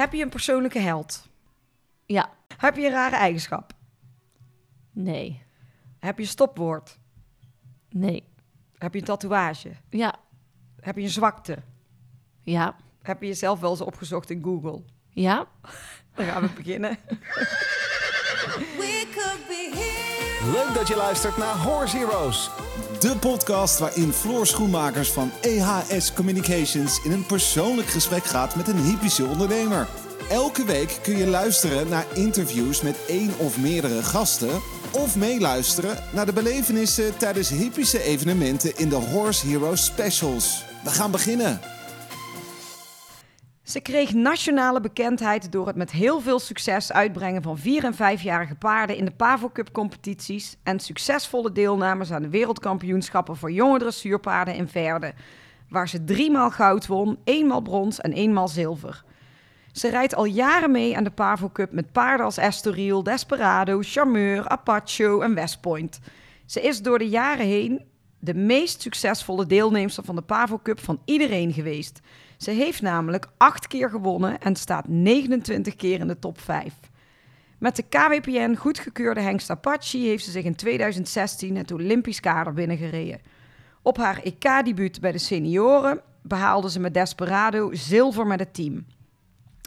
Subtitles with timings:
[0.00, 1.28] Heb je een persoonlijke held?
[2.06, 2.30] Ja.
[2.56, 3.72] Heb je een rare eigenschap?
[4.92, 5.42] Nee.
[5.98, 6.98] Heb je een stopwoord?
[7.88, 8.24] Nee.
[8.78, 9.70] Heb je een tatoeage?
[9.90, 10.14] Ja.
[10.80, 11.58] Heb je een zwakte?
[12.42, 12.76] Ja.
[13.02, 14.82] Heb je jezelf wel eens opgezocht in Google?
[15.08, 15.46] Ja.
[16.14, 16.98] Dan gaan we beginnen.
[20.44, 22.50] Leuk dat je luistert naar Horse Heroes.
[22.98, 28.84] De podcast waarin Floor Schoenmakers van EHS Communications in een persoonlijk gesprek gaat met een
[28.84, 29.88] hypische ondernemer.
[30.30, 34.60] Elke week kun je luisteren naar interviews met één of meerdere gasten.
[34.90, 40.64] Of meeluisteren naar de belevenissen tijdens hypische evenementen in de Horse Heroes Specials.
[40.84, 41.60] We gaan beginnen.
[43.70, 48.54] Ze kreeg nationale bekendheid door het met heel veel succes uitbrengen van 4- en 5-jarige
[48.54, 54.54] paarden in de Pavo Cup competities en succesvolle deelnames aan de wereldkampioenschappen voor jonge dressuurpaarden
[54.54, 55.12] in Verde,
[55.68, 59.04] waar ze driemaal goud won, eenmaal brons en eenmaal zilver.
[59.72, 64.48] Ze rijdt al jaren mee aan de Pavo Cup met paarden als Estoril, Desperado, Charmeur,
[64.48, 66.00] Apache en West Point.
[66.46, 67.84] Ze is door de jaren heen
[68.18, 72.00] de meest succesvolle deelnemster van de Pavo Cup van iedereen geweest.
[72.40, 76.74] Ze heeft namelijk acht keer gewonnen en staat 29 keer in de top 5.
[77.58, 83.20] Met de KWPN goedgekeurde hengst Apache heeft ze zich in 2016 het Olympisch kader binnengereden.
[83.82, 88.86] Op haar EK-debuut bij de senioren behaalde ze met Desperado zilver met het team.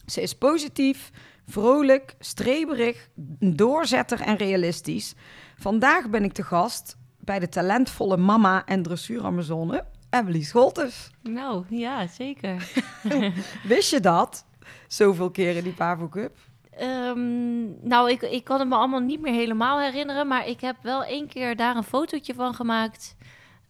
[0.05, 1.11] Ze is positief,
[1.47, 5.15] vrolijk, streberig, doorzetter en realistisch.
[5.57, 11.09] Vandaag ben ik te gast bij de talentvolle mama en dressuur-Amazone, Emily Scholters.
[11.21, 12.71] Nou, ja, zeker.
[13.63, 14.45] Wist je dat?
[14.87, 16.37] Zoveel keren die Pavo Cup.
[16.77, 20.75] Ehm, nou, ik, ik kan het me allemaal niet meer helemaal herinneren, maar ik heb
[20.81, 23.15] wel één keer daar een fotootje van gemaakt.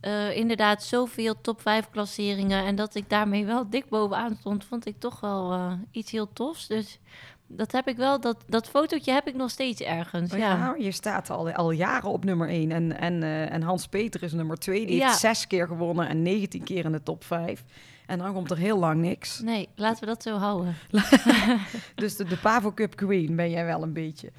[0.01, 2.65] Uh, inderdaad, zoveel top 5 klasseringen.
[2.65, 6.33] En dat ik daarmee wel dik bovenaan stond, vond ik toch wel uh, iets heel
[6.33, 6.67] tofs.
[6.67, 6.99] Dus
[7.55, 10.31] dat heb ik wel, dat, dat fotootje heb ik nog steeds ergens.
[10.33, 10.55] Oh, ja.
[10.57, 12.71] ja, je staat al, al jaren op nummer 1.
[12.71, 14.85] En, en, uh, en Hans Peter is nummer 2.
[14.85, 15.07] Die Ja.
[15.07, 17.63] heeft zes keer gewonnen en 19 keer in de top 5.
[18.05, 19.39] En dan komt er heel lang niks.
[19.39, 20.75] Nee, laten we dat zo houden.
[21.95, 24.31] Dus de, de Pavo Cup Queen ben jij wel een beetje.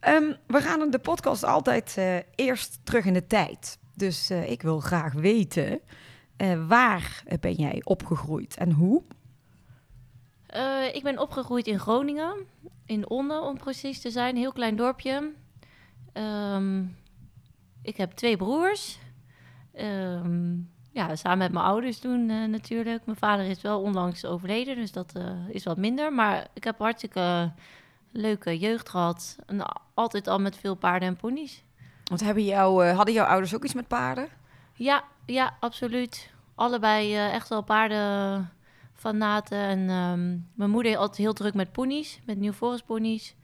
[0.00, 3.78] Ehm, we gaan de podcast altijd eh, eerst terug in de tijd.
[3.94, 5.80] Dus eh, ik wil graag weten,
[6.36, 9.02] eh, waar ben jij opgegroeid en hoe?
[10.48, 12.36] Eh, ik ben opgegroeid in Groningen,
[12.86, 15.32] in Onne om precies te zijn, een heel klein dorpje.
[16.12, 16.84] Ehm,
[17.82, 18.98] ik heb twee broers.
[19.74, 20.56] Ehm,
[20.92, 23.06] ja, samen met mijn ouders toen eh, natuurlijk.
[23.06, 26.12] Mijn vader is wel onlangs overleden, dus dat eh, is wat minder.
[26.12, 27.52] Maar ik heb hartstikke
[28.12, 29.36] leuke jeugd gehad.
[29.46, 29.62] En
[29.94, 31.62] altijd al met veel paarden en ponies.
[32.04, 34.28] Want hebben jou, hadden jouw ouders ook iets met paarden?
[34.74, 36.30] Ja, ja, absoluut.
[36.54, 38.50] Allebei echt wel paarden
[39.00, 39.58] fanaten.
[39.58, 43.34] En ehm, mijn moeder altijd heel druk met ponies, met New Forest ponies.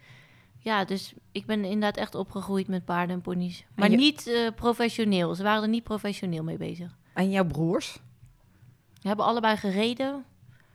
[0.58, 3.64] Ja, dus ik ben inderdaad echt opgegroeid met paarden en ponies.
[3.74, 5.34] Maar je- niet eh, professioneel.
[5.34, 6.96] Ze waren er niet professioneel mee bezig.
[7.14, 7.92] En jouw broers?
[9.00, 10.24] Ze hebben allebei gereden.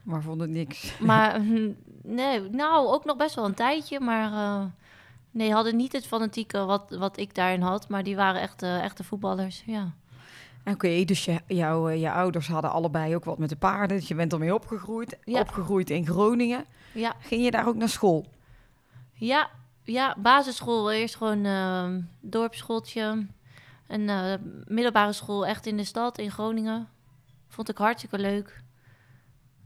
[0.02, 0.98] Maar vonden niks.
[0.98, 1.70] Maar hm,
[2.02, 4.00] nee, nou, ook nog best wel een tijdje.
[4.00, 4.64] Maar eh,
[5.30, 7.88] nee, hadden niet het fanatieke wat, wat ik daarin had.
[7.88, 9.92] Maar die waren echt echte voetballers, ja.
[10.64, 13.96] Oké, dus je, jouw, eh, je ouders hadden allebei ook wat met de paarden.
[13.96, 15.18] Dus je bent ermee opgegroeid.
[15.24, 15.40] Ja.
[15.40, 16.64] Opgegroeid in Groningen.
[16.92, 18.26] Ja, Ging je daar ook naar school?
[19.12, 19.50] Ja,
[19.82, 20.92] ja, basisschool.
[20.92, 21.88] Eerst gewoon uh,
[22.20, 23.26] dorpsschooltje.
[23.86, 24.34] En eh,
[24.64, 26.88] middelbare school echt in de stad in Groningen.
[27.48, 28.62] Vond ik hartstikke leuk.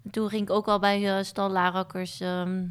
[0.04, 2.66] En toen ging ik ook al bij eh Stal Larakkers ehm,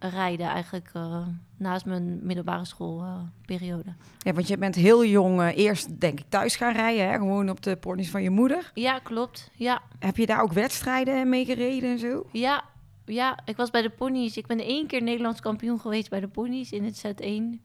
[0.00, 3.92] rijden eigenlijk eh, naast mijn middelbare schoolperiode.
[4.18, 7.08] Ja, want je bent heel jong eh, eerst, denk ik, thuis gaan rijden.
[7.08, 7.16] Hè?
[7.16, 8.70] Gewoon op de ponies van je moeder.
[8.74, 9.50] ja, klopt.
[9.54, 12.26] Ja, Heb je daar ook wedstrijden mee gereden en zo?
[12.32, 12.64] ja,
[13.04, 14.36] ja, ik was bij de ponies.
[14.36, 17.60] Ik ben één keer Nederlands kampioen geweest bij de ponies in het Z1.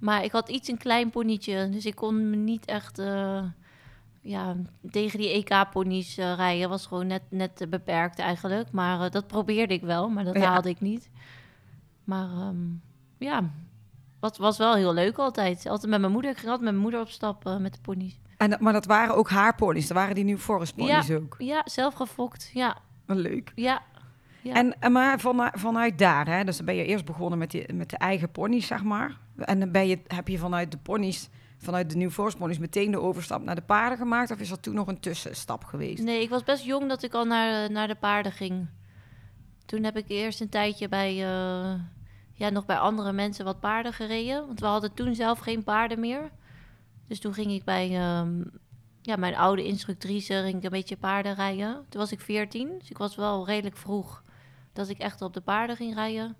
[0.00, 3.42] Maar ik had iets een klein ponietje, dus ik kon me niet echt eh,
[4.20, 4.56] ja,
[4.90, 6.68] tegen die EK-ponies eh, rijden.
[6.68, 8.70] Was gewoon net, net eh, beperkt eigenlijk.
[8.72, 10.40] Maar eh, dat probeerde ik wel, maar dat Ja.
[10.44, 11.08] haalde ik niet.
[12.08, 12.56] Maar ehm,
[13.18, 13.50] ja,
[14.20, 15.66] wat was wel heel leuk altijd.
[15.66, 16.30] Altijd met mijn moeder.
[16.30, 18.18] Ik ging altijd met mijn moeder op stap met de ponies.
[18.36, 19.86] En, dat- maar dat waren ook haar ponies.
[19.86, 21.34] Dat waren die New Forest ponies ook.
[21.38, 22.50] Ja, zelf gefokt.
[22.54, 22.76] Ja,
[23.06, 23.52] leuk.
[23.54, 23.82] ja.
[24.42, 24.54] Ja.
[24.54, 27.72] En, en maar van, vanuit daar, hè, dus dan ben je eerst begonnen met, die,
[27.72, 29.18] met de eigen ponies, zeg maar.
[29.36, 31.28] En dan ben je, heb je vanuit de ponies,
[31.58, 34.30] vanuit de New Forest ponies, meteen de overstap naar de paarden gemaakt?
[34.30, 36.02] Of is er toen nog een tussenstap geweest?
[36.02, 38.66] Nee, ik was best jong dat ik al naar, eh, naar de paarden ging.
[39.66, 41.74] Toen heb ik eerst een tijdje bij, eh,
[42.38, 44.46] ja, nog bij andere mensen wat paarden gereden.
[44.46, 46.30] Want we hadden toen zelf geen paarden meer.
[47.06, 48.42] Dus toen ging ik bij ehm,
[49.02, 51.74] ja, mijn oude instructrice ging ik een beetje paarden rijden.
[51.88, 54.22] Toen was ik 14, dus ik was wel redelijk vroeg
[54.72, 56.36] dat ik echt op de paarden ging rijden.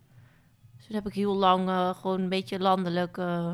[0.76, 3.52] Dus toen heb ik heel lang eh, gewoon een beetje landelijk, eh,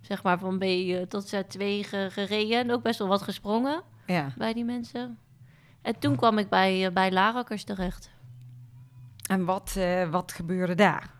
[0.00, 2.58] zeg maar van B eh, tot Z2 ge- gereden.
[2.58, 4.32] En ook best wel wat gesprongen Ja.
[4.36, 5.18] bij die mensen.
[5.82, 8.10] En toen kwam ik bij, bij Larakkers terecht.
[9.26, 9.78] En wat,
[10.10, 11.10] wat gebeurde daar?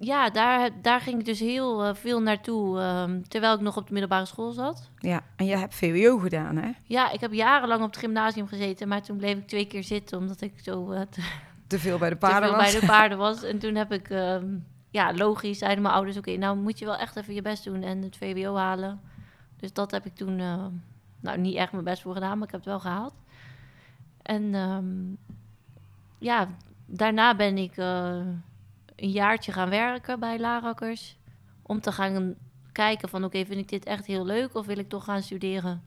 [0.00, 3.86] Ja, daar, daar ging ik dus heel eh, veel naartoe, ehm, terwijl ik nog op
[3.86, 4.90] de middelbare school zat.
[4.98, 6.70] Ja, en je hebt VWO gedaan, hè?
[6.82, 10.18] Ja, ik heb jarenlang op het gymnasium gezeten, maar toen bleef ik twee keer zitten
[10.18, 11.22] omdat ik zo eh, te,
[11.66, 12.70] Te veel bij de te paarden veel was.
[12.72, 13.42] bij de paarden was.
[13.42, 14.46] En toen heb ik, ehm,
[14.90, 17.82] ja, logisch, zeiden mijn ouders, oké, nou moet je wel echt even je best doen
[17.82, 19.00] en het VWO halen.
[19.56, 20.66] Dus dat heb ik toen, eh,
[21.20, 23.14] nou niet echt mijn best voor gedaan, maar ik heb het wel gehaald.
[24.22, 24.86] En ehm,
[26.18, 26.48] ja,
[26.86, 27.72] daarna ben ik
[29.00, 31.16] een jaartje gaan werken bij Larakkers.
[31.62, 32.34] Om te gaan
[32.72, 35.82] kijken van, oké, vind ik dit echt heel leuk of wil ik toch gaan studeren?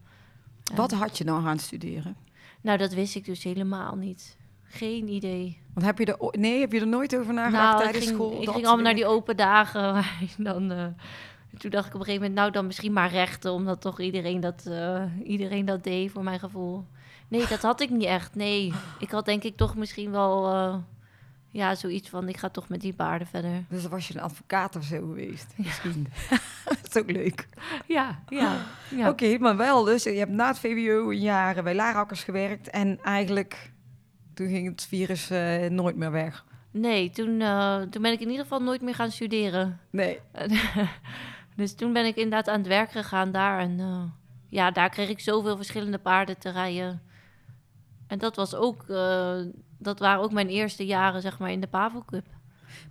[0.74, 2.16] Wat had je dan gaan studeren?
[2.60, 4.36] Nou, dat wist ik dus helemaal niet.
[4.62, 5.60] Geen idee.
[5.74, 8.38] Want heb je er, nee, heb je er nooit over nagedacht Nou, tijdens ging, school?
[8.40, 10.04] ik dat ging allemaal naar die open dagen.
[10.48, 10.86] dan, eh,
[11.58, 14.40] toen dacht ik op een gegeven moment, nou dan misschien maar rechten, omdat toch iedereen
[14.40, 16.84] dat, eh, iedereen dat deed, voor mijn gevoel.
[17.28, 18.34] Nee, dat had ik niet echt.
[18.34, 20.74] Nee, ik had denk ik toch misschien wel, eh,
[21.52, 23.64] ja, zoiets van, ik ga toch met die paarden verder.
[23.68, 26.06] Dus was je een advocaat of zo geweest, misschien.
[26.64, 27.48] dat is ook leuk.
[27.86, 28.56] Ja, ja.
[28.90, 29.08] ja.
[29.08, 30.02] Oké, maar wel dus.
[30.02, 32.70] Je hebt na het VWO jaar bij Larakkers gewerkt.
[32.70, 33.72] En eigenlijk,
[34.34, 36.44] toen ging het virus eh, nooit meer weg.
[36.70, 39.80] Nee, toen, eh, toen ben ik in ieder geval nooit meer gaan studeren.
[39.90, 40.20] Nee.
[41.56, 43.58] dus toen ben ik inderdaad aan het werk gegaan daar.
[43.58, 44.02] En eh,
[44.48, 47.02] ja, daar kreeg ik zoveel verschillende paarden te rijden.
[48.06, 48.84] En dat was ook,
[49.82, 52.26] dat waren ook mijn eerste jaren, zeg maar, in de Pavo Cup.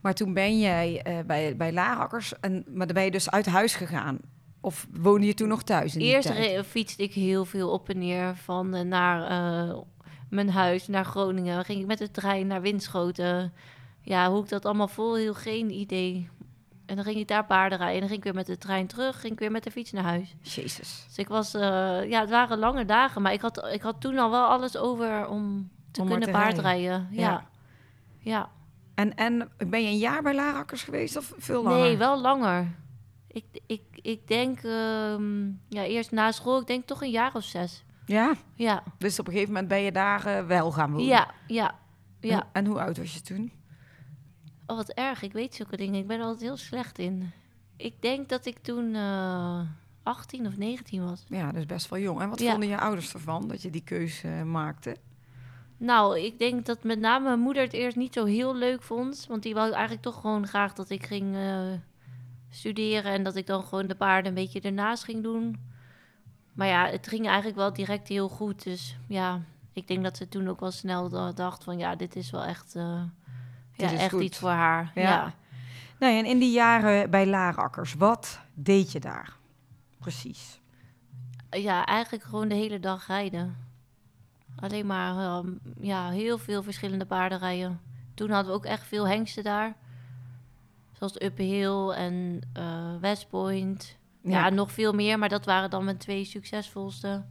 [0.01, 3.45] Maar toen ben jij eh, bij, bij Larakkers, en, maar dan ben je dus uit
[3.45, 4.19] huis gegaan.
[4.61, 6.31] Of woonde je toen nog thuis in Eerst
[6.65, 9.27] fietste ik heel veel op en neer van eh, naar
[9.69, 9.77] eh,
[10.29, 11.55] mijn huis, naar Groningen.
[11.55, 13.53] Dan ging ik met de trein naar Winschoten.
[14.01, 16.29] Ja, hoe ik dat allemaal vol heel geen idee.
[16.85, 17.95] En dan ging ik daar paarden rijden.
[17.95, 19.91] En dan ging ik weer met de trein terug, ging ik weer met de fiets
[19.91, 20.35] naar huis.
[20.41, 21.05] Jezus.
[21.07, 24.29] Dus ik was, ja, het waren lange dagen, maar ik had, ik had toen al
[24.29, 27.07] wel alles over om te kunnen te paardrijden.
[27.11, 27.21] Ja.
[27.21, 27.47] Ja.
[28.19, 28.49] ja.
[28.95, 31.79] En, en ben je een jaar bij Larakkers geweest of veel langer?
[31.79, 32.67] Nee, wel langer.
[33.27, 37.43] Ik, ik, ik denk, ehm, ja, eerst na school, ik denk toch een jaar of
[37.43, 37.83] zes.
[38.05, 41.05] Ja, Ja, dus op een gegeven moment ben je daar eh, wel gaan wonen.
[41.07, 41.75] ja, ja.
[42.19, 42.39] ja.
[42.41, 43.51] En, en hoe oud was je toen?
[44.67, 45.21] Oh, wat erg.
[45.21, 45.99] Ik weet zulke dingen.
[45.99, 47.31] Ik ben er altijd heel slecht in.
[47.77, 49.59] Ik denk dat ik toen eh
[50.03, 51.23] 18 of 19 was.
[51.27, 52.21] Ja, dus best wel jong.
[52.21, 52.51] En wat Ja.
[52.51, 54.95] vonden je ouders ervan dat je die keuze eh, maakte?
[55.83, 59.25] Nou, ik denk dat met name mijn moeder het eerst niet zo heel leuk vond.
[59.29, 61.59] Want die wou eigenlijk toch gewoon graag dat ik ging eh,
[62.49, 63.11] studeren.
[63.11, 65.59] En dat ik dan gewoon de paarden een beetje ernaast ging doen.
[66.53, 68.63] Maar ja, het ging eigenlijk wel direct heel goed.
[68.63, 69.41] Dus ja,
[69.73, 71.77] ik denk dat ze toen ook wel snel da- dacht van...
[71.77, 73.01] Ja, dit is wel echt, eh,
[73.75, 74.21] Dit ja, is echt goed.
[74.21, 74.91] iets voor haar.
[74.95, 75.01] Ja.
[75.01, 75.33] Ja.
[75.99, 79.33] Nou, ja, en in die jaren bij Larakkers, wat deed je daar?
[79.99, 80.59] Precies.
[81.49, 83.60] Ja, eigenlijk gewoon de hele dag rijden.
[84.55, 85.49] Alleen maar ehm,
[85.79, 87.79] ja, heel veel verschillende paarden rijden.
[88.13, 89.75] Toen hadden we ook echt veel hengsten daar.
[90.91, 93.99] Zoals Uphill en eh West Point.
[94.23, 94.49] Ja.
[94.49, 97.23] nog veel meer, maar dat waren dan mijn twee succesvolste.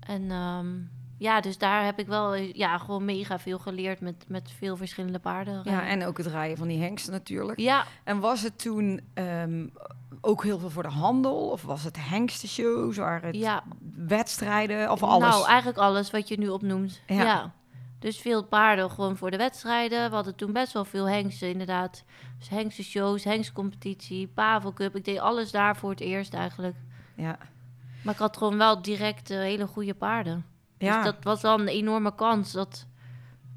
[0.00, 0.74] En ehm,
[1.18, 5.18] ja, dus daar heb ik wel ja, gewoon mega veel geleerd met, met veel verschillende
[5.18, 5.60] paarden.
[5.64, 7.60] Ja, en ook het rijden van die hengsten natuurlijk.
[7.60, 9.66] ja, En was het toen ehm,
[10.20, 11.50] ook heel veel voor de handel?
[11.50, 12.96] Of was het hengstenshows?
[12.96, 13.62] Waren het ja.
[13.94, 14.90] wedstrijden?
[14.90, 15.28] Of alles?
[15.28, 17.00] Nou, eigenlijk alles wat je nu opnoemt.
[17.06, 17.22] Ja.
[17.22, 17.52] Ja.
[17.98, 20.08] Dus veel paarden gewoon voor de wedstrijden.
[20.08, 22.04] We hadden toen best wel veel hengsten, inderdaad.
[22.38, 24.96] Dus hengstenshows, hengstcompetitie, Pavel Cup.
[24.96, 26.76] Ik deed alles daar voor het eerst eigenlijk.
[27.14, 27.38] ja.
[28.02, 30.44] Maar ik had gewoon wel direct eh, hele goede paarden.
[30.78, 31.02] Ja.
[31.02, 32.52] Dus dat was wel een enorme kans.
[32.52, 32.86] Dat,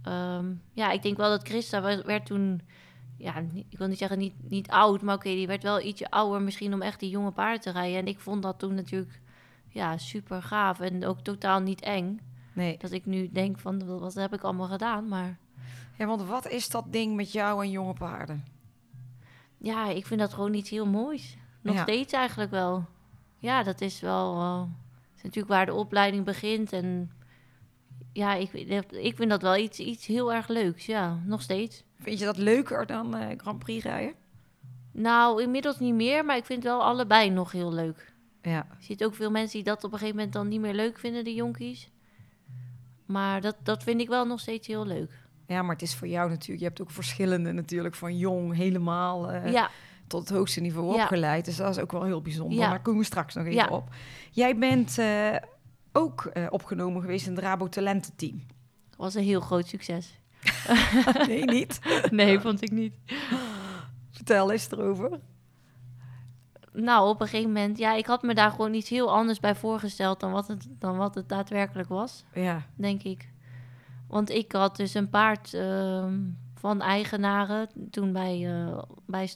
[0.04, 2.62] ehm, ja, ik denk wel dat Christa werd toen...
[3.18, 3.36] Ja,
[3.70, 6.74] ik wil niet zeggen niet, niet oud, maar oké, die werd wel ietsje ouder misschien
[6.74, 8.00] om echt die jonge paarden te rijden.
[8.00, 9.22] En ik vond dat toen natuurlijk
[9.68, 12.20] ja, super gaaf en ook totaal niet eng.
[12.54, 12.78] nee.
[12.78, 15.08] Dat ik nu denk van, wat wat heb ik allemaal gedaan?
[15.08, 15.38] Maar
[15.98, 18.46] ja, want wat is dat ding met jou en jonge paarden?
[19.58, 21.38] ja, ik vind dat gewoon iets heel moois.
[21.62, 21.82] Nog Ja.
[21.82, 22.86] steeds eigenlijk wel.
[23.38, 24.36] Ja, dat is wel...
[24.40, 24.62] eh,
[25.20, 26.74] is natuurlijk waar de opleiding begint.
[26.74, 27.12] En
[28.14, 28.54] ja, ik,
[28.90, 30.86] ik vind dat wel iets, iets heel erg leuks.
[30.86, 31.84] Ja, nog steeds.
[32.00, 34.14] Vind je dat leuker dan eh, Grand Prix rijden?
[34.92, 38.14] Nou, inmiddels niet meer, maar ik vind wel allebei nog heel leuk.
[38.42, 38.68] Ja.
[38.78, 41.00] Je ziet ook veel mensen die dat op een gegeven moment dan niet meer leuk
[41.00, 41.92] vinden, de jonkies.
[43.06, 45.12] Maar dat, dat vind ik wel nog steeds heel leuk.
[45.48, 46.60] ja, maar het is voor jou natuurlijk...
[46.60, 49.70] Je hebt ook verschillende natuurlijk, van jong helemaal eh, ja,
[50.10, 51.02] tot het hoogste niveau Ja.
[51.04, 51.46] opgeleid.
[51.46, 52.58] Dus dat is ook wel heel bijzonder.
[52.58, 52.70] Ja.
[52.70, 53.68] Daar komen we straks nog even Ja.
[53.68, 53.90] op.
[54.32, 55.36] Jij bent eh,
[55.92, 58.42] ook eh, opgenomen geweest in het Rabo Talententeam.
[58.98, 60.20] was een heel groot succes.
[61.28, 61.80] nee, niet.
[62.12, 62.94] nee, vond ik niet.
[64.12, 65.20] Vertel eens erover.
[66.74, 69.56] Nou, op een gegeven moment, ja, ik had me daar gewoon iets heel anders bij
[69.56, 73.30] voorgesteld dan wat het, dan wat het daadwerkelijk was, Ja, denk ik.
[74.08, 76.20] Want ik had dus een paard ehm,
[76.60, 79.30] van eigenaren toen bij, eh bij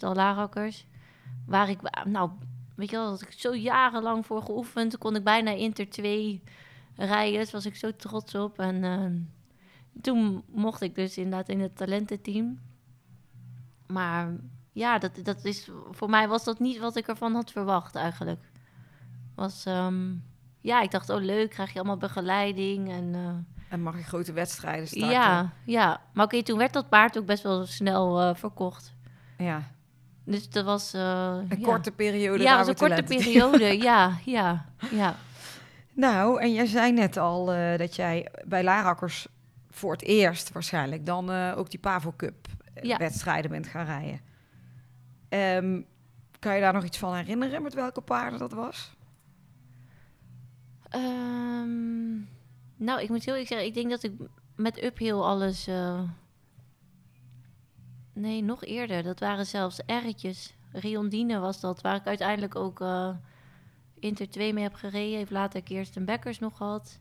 [1.46, 2.30] waar ik, nou,
[2.76, 4.98] weet je wel, had ik zo jarenlang voor geoefend.
[4.98, 6.44] Kon ik bijna Inter 2
[6.96, 8.60] rijden, daar was ik zo trots op.
[8.60, 9.18] En ehm,
[10.02, 12.60] toen mocht ik dus inderdaad in het talententeam.
[13.88, 14.36] Maar
[14.72, 18.52] ja, dat, dat is, voor mij was dat niet wat ik ervan had verwacht eigenlijk.
[19.36, 20.14] Was, ehm,
[20.62, 23.16] ja, ik dacht, oh leuk, krijg je allemaal begeleiding en...
[23.16, 25.10] eh, en mag je grote wedstrijden starten.
[25.10, 26.02] ja, ja.
[26.14, 28.94] Maar oké, toen werd dat paard ook best wel snel eh, verkocht.
[29.38, 29.72] ja.
[30.26, 30.94] Dus dat was...
[30.94, 31.02] eh,
[31.50, 31.66] Een ja.
[31.66, 32.44] korte periode.
[32.44, 33.78] Ja, was een korte periode.
[33.90, 35.16] ja, ja, ja.
[35.94, 39.28] Nou, en jij zei net al eh, dat jij bij Larakkers
[39.70, 42.48] voor het eerst waarschijnlijk dan ook die Pavo Cup
[42.82, 42.98] Ja.
[42.98, 44.20] wedstrijden bent gaan rijden.
[45.30, 45.82] Ehm,
[46.40, 48.96] kan je daar nog iets van herinneren met welke paarden dat was?
[50.90, 52.16] Ehm,
[52.76, 54.14] nou, ik moet heel eerlijk zeggen, ik denk dat ik
[54.56, 55.68] met Uphill alles...
[55.68, 56.02] eh,
[58.14, 59.04] Nee, nog eerder.
[59.04, 60.54] Dat waren zelfs R'tjes.
[60.72, 63.10] Riondine was dat, waar ik uiteindelijk ook eh,
[64.00, 65.18] Inter 2 mee heb gereden.
[65.18, 67.00] Heeft later Kirsten Bekkers nog gehad.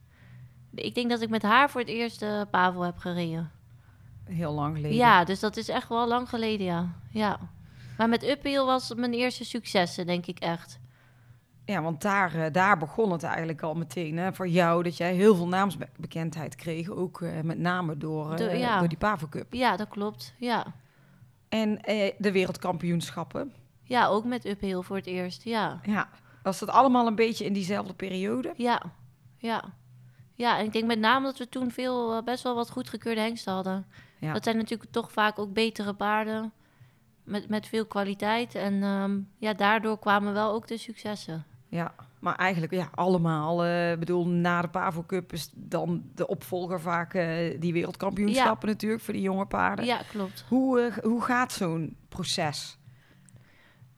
[0.75, 3.51] Ik denk dat ik met haar voor het eerst eh Pavel heb gereden.
[4.25, 4.97] Heel lang geleden.
[4.97, 6.93] Ja, dus dat is echt wel lang geleden, ja.
[7.11, 7.39] ja.
[7.97, 10.81] Maar met Uphill was mijn eerste successen, denk ik echt.
[11.65, 15.15] Ja, want daar, eh, daar begon het eigenlijk al meteen hè, voor jou dat jij
[15.15, 16.89] heel veel naamsbekendheid kreeg.
[16.91, 18.79] Ook eh, met name door, eh, Door- ja.
[18.79, 19.53] door die Pavo Cup.
[19.53, 20.35] Ja, dat klopt.
[20.39, 20.67] Ja,
[21.49, 21.75] En
[22.19, 23.53] de wereldkampioenschappen.
[23.85, 25.43] ja ook met Uphill voor het eerst.
[25.45, 26.09] Ja, Ja,
[26.43, 28.53] was dat allemaal een beetje in diezelfde periode?
[28.57, 28.83] ja,
[29.37, 29.65] ja.
[30.35, 33.53] Ja, en ik denk met name dat we toen veel, best wel wat goedgekeurde hengsten
[33.53, 33.87] hadden.
[34.19, 34.33] Ja.
[34.33, 36.53] Dat zijn natuurlijk toch vaak ook betere paarden.
[37.25, 38.55] Met, met veel kwaliteit.
[38.55, 41.45] En ehm, ja, daardoor kwamen wel ook de successen.
[41.73, 43.65] Ja, maar eigenlijk ja, allemaal.
[43.65, 48.69] eh, Ik bedoel, na de Pavo Cup is dan de opvolger vaak eh, die wereldkampioenschappen
[48.69, 49.85] natuurlijk voor die jonge paarden.
[49.85, 50.45] Ja, klopt.
[50.49, 52.79] Hoe, eh, hoe gaat zo'n proces?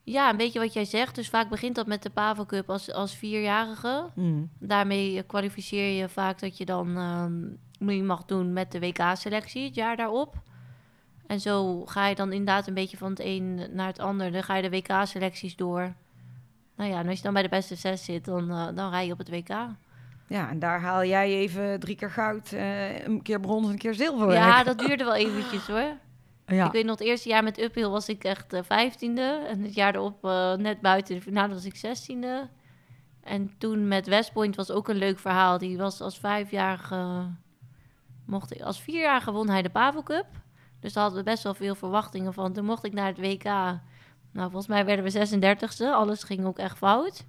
[0.02, 1.14] Ja, een beetje wat jij zegt.
[1.14, 4.11] Dus vaak begint dat met de Pavo Cup als, als vierjarige.
[4.14, 4.50] Hmm.
[4.59, 7.43] Daarmee kwalificeer je vaak dat je dan ehm,
[7.87, 10.35] mee mag doen met de WK-selectie het jaar daarop.
[11.26, 14.33] En zo ga je dan inderdaad een beetje van het een naar het ander.
[14.33, 15.95] Dan ga je de WK-selecties door.
[16.76, 19.07] Nou ja, en als je dan bij de beste zes zit, dan, eh, dan rij
[19.07, 19.49] je op het WK.
[20.26, 23.78] Ja, en daar haal jij even drie keer goud, eh, een keer brons en een
[23.78, 24.33] keer zilver.
[24.33, 25.97] Ja, dat duurde wel eventjes hoor.
[26.47, 26.66] ja.
[26.66, 29.45] Ik weet nog, het eerste jaar met Uphill was ik echt eh, vijftiende.
[29.49, 30.23] en het jaar erop,
[30.59, 32.49] net buiten de finale, was ik zestiende.
[33.23, 35.59] En toen met West Point was ook een leuk verhaal.
[35.59, 37.31] Die was als vijfjarige...
[38.26, 40.26] Mocht ik, als vierjarige won hij de Pavel Cup.
[40.81, 42.52] Dus daar hadden we best wel veel verwachtingen van.
[42.52, 43.45] Toen mocht ik naar het WK.
[44.35, 45.93] Nou, volgens mij werden we 36e.
[45.93, 47.25] Alles ging ook echt fout.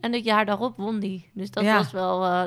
[0.00, 1.30] En het jaar daarop won die.
[1.34, 1.76] Dus dat, Ja.
[1.76, 2.44] was, wel, eh,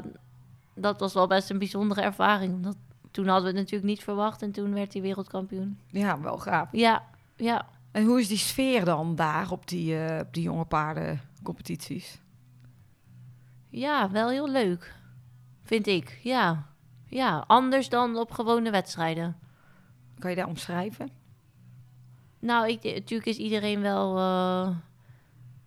[0.76, 2.54] dat was wel best een bijzondere ervaring.
[2.54, 2.76] Omdat
[3.12, 4.42] toen hadden we het natuurlijk niet verwacht.
[4.42, 5.80] En toen werd hij wereldkampioen.
[5.88, 6.70] ja, wel gaaf.
[6.72, 7.04] Ja,
[7.36, 7.66] ja.
[7.92, 12.20] En hoe is die sfeer dan daar op die, eh, op die jonge paardencompetities?
[13.70, 14.96] Ja, wel heel leuk.
[15.64, 16.66] Vind ik, ja.
[17.06, 19.36] Ja, anders dan op gewone wedstrijden.
[20.20, 21.10] Kan je daar omschrijven?
[22.42, 24.70] Nou, ik, natuurlijk is iedereen wel eh,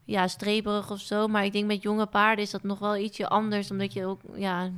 [0.05, 1.27] ja, streperig of zo.
[1.29, 3.71] Maar ik denk met jonge paarden is dat nog wel ietsje anders.
[3.71, 4.71] Omdat je ook, ja...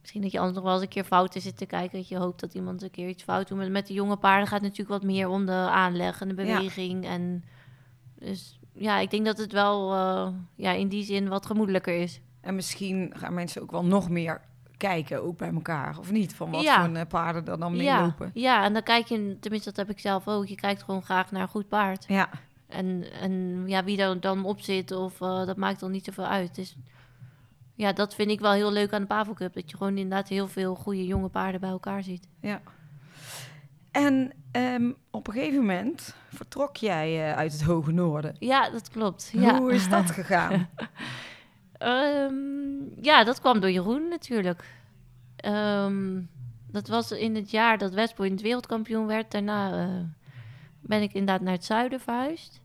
[0.00, 1.98] Misschien dat je anders nog wel eens een keer fouten zit te kijken.
[1.98, 3.58] Dat je hoopt dat iemand een keer iets fout doet.
[3.58, 6.44] Met, met de jonge paarden gaat het natuurlijk wat meer om de aanleg en de
[6.44, 6.56] Ja.
[6.56, 7.06] beweging.
[7.06, 7.44] En
[8.18, 12.20] dus ja, ik denk dat het wel eh, ja, in die zin wat gemoedelijker is.
[12.40, 14.40] En misschien gaan mensen ook wel nog meer
[14.88, 16.34] kijken, ook bij elkaar, of niet?
[16.34, 16.84] Van wat Ja.
[16.86, 18.30] voor eh, paarden er dan Ja, meelopen.
[18.34, 21.30] ja, en dan kijk je, tenminste dat heb ik zelf ook, je kijkt gewoon graag
[21.30, 22.04] naar een goed paard.
[22.08, 22.28] Ja.
[22.68, 26.26] En, en ja, wie er dan op zit, of, eh, dat maakt dan niet zoveel
[26.26, 26.54] uit.
[26.54, 26.76] Dus
[27.74, 29.54] ja, dat vind ik wel heel leuk aan de Pavel Cup.
[29.54, 32.28] Dat je gewoon inderdaad heel veel goede jonge paarden bij elkaar ziet.
[32.40, 32.60] Ja.
[33.90, 38.36] En ehm, op een gegeven moment vertrok jij eh, uit het hoge noorden.
[38.38, 39.30] Ja, dat klopt.
[39.34, 39.58] Ja.
[39.58, 40.68] Hoe is dat gegaan?
[41.82, 44.64] Ehm, ja, dat kwam door Jeroen natuurlijk.
[45.36, 46.20] Ehm,
[46.70, 49.30] dat was in het jaar dat West Point wereldkampioen werd.
[49.30, 50.00] Daarna eh,
[50.80, 52.60] ben ik inderdaad naar het zuiden verhuisd.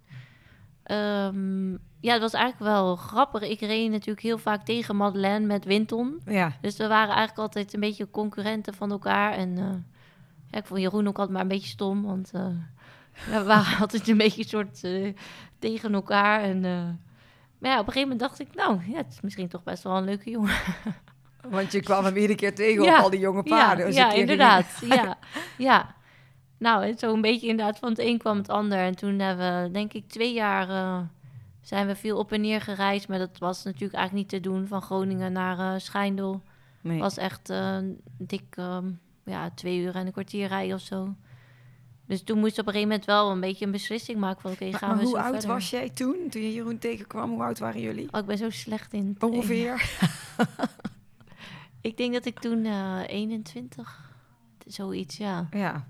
[0.83, 3.41] Ehm, ja, het was eigenlijk wel grappig.
[3.41, 6.21] Ik reed natuurlijk heel vaak tegen Madeleine met Winton.
[6.25, 6.51] ja.
[6.62, 9.33] Dus we waren eigenlijk altijd een beetje concurrenten van elkaar.
[9.33, 9.75] En eh,
[10.51, 12.03] ja, ik vond Jeroen ook altijd maar een beetje stom.
[12.03, 12.47] Want eh,
[13.38, 14.79] we waren altijd een beetje soort
[15.59, 16.41] tegen elkaar.
[16.41, 16.63] En,
[17.59, 19.83] maar ja, op een gegeven moment dacht ik, nou, ja, het is misschien toch best
[19.83, 20.55] wel een leuke jongen.
[21.49, 22.97] Want je kwam hem iedere keer tegen Ja.
[22.97, 23.79] op al die jonge paarden.
[23.79, 24.81] Ja, Dus ja een inderdaad.
[24.85, 25.17] Ja,
[25.57, 25.95] ja.
[26.57, 28.77] Nou, en zo een beetje inderdaad van het een kwam het ander.
[28.77, 30.99] En toen hebben we, denk ik, twee jaar eh,
[31.61, 33.07] zijn we veel op en neer gereisd.
[33.07, 34.67] Maar dat was natuurlijk eigenlijk niet te doen.
[34.67, 36.41] Van Groningen naar eh Schijndel.
[36.81, 36.99] Nee.
[36.99, 37.77] was echt eh,
[38.17, 38.89] dik ehm,
[39.25, 41.15] ja, twee uur en een kwartier rijden of zo.
[42.07, 44.51] Dus toen moest je op een gegeven moment wel een beetje een beslissing maken van
[44.51, 45.49] oké, gaan maar we hoe oud verder?
[45.49, 47.29] was jij toen, toen je Jeroen tegenkwam?
[47.29, 48.07] Hoe oud waren jullie?
[48.11, 49.15] Oh, ik ben zo slecht in.
[49.19, 49.81] Ongeveer.
[51.81, 54.11] Ik denk dat ik toen eh 21,
[54.65, 55.47] zoiets, ja.
[55.51, 55.87] Ja.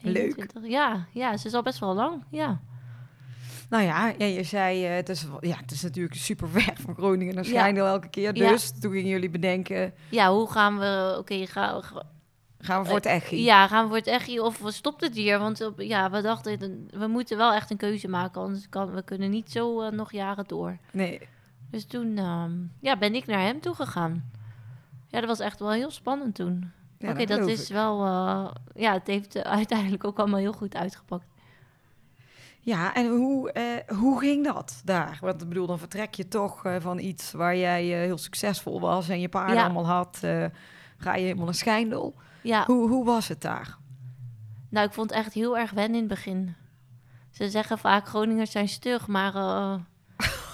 [0.00, 0.14] Leuk.
[0.16, 0.66] 21.
[0.66, 2.60] Ja, ja, ze is al best wel lang, ja.
[3.68, 6.94] Nou ja, ja je zei, eh, het, is, ja, het is natuurlijk super ver van
[6.94, 7.50] Groningen naar Ja.
[7.50, 8.36] Schijndel elke keer.
[8.36, 8.48] Ja.
[8.48, 12.02] Dus toen gingen jullie bedenken, Ja, hoe gaan we, oké, gaan we,
[12.58, 15.14] gaan we voor het echt ja, gaan we voor het echt of we stopt het
[15.14, 15.38] hier?
[15.38, 19.30] Want ja, we dachten, we moeten wel echt een keuze maken, anders kan, we kunnen
[19.30, 20.78] niet zo eh, nog jaren door.
[20.92, 21.20] Nee,
[21.70, 24.30] Dus toen ehm, ja, ben ik naar hem toe gegaan.
[25.08, 26.70] Ja, dat was echt wel heel spannend toen.
[26.98, 27.74] ja, Oké, dat is ik.
[27.74, 28.04] wel...
[28.06, 31.26] eh, ja, het heeft eh, uiteindelijk ook allemaal heel goed uitgepakt.
[32.60, 35.18] Ja, en hoe, eh, hoe ging dat daar?
[35.20, 38.80] Want ik bedoel, dan vertrek je toch eh, van iets waar jij eh, heel succesvol
[38.80, 39.64] was en je paarden Ja.
[39.64, 40.18] allemaal had.
[40.22, 40.44] eh,
[40.98, 42.14] ga je helemaal naar Schijndel.
[42.46, 43.76] Ja, Hoe, hoe was het daar?
[44.70, 46.54] nou, ik vond het echt heel erg wennen in het begin.
[47.30, 49.74] Ze zeggen vaak Groningers zijn stug, maar eh,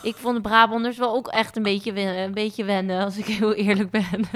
[0.03, 3.25] ik vond de Brabanders wel ook echt een beetje, wen- een beetje wennen, als ik
[3.27, 4.21] heel eerlijk ben.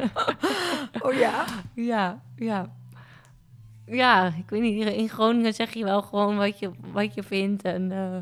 [1.03, 1.45] Oh ja?
[1.75, 2.73] ja, ja.
[3.87, 7.63] Ja, ik weet niet, in Groningen zeg je wel gewoon wat je, wat je vindt.
[7.63, 8.19] En eh,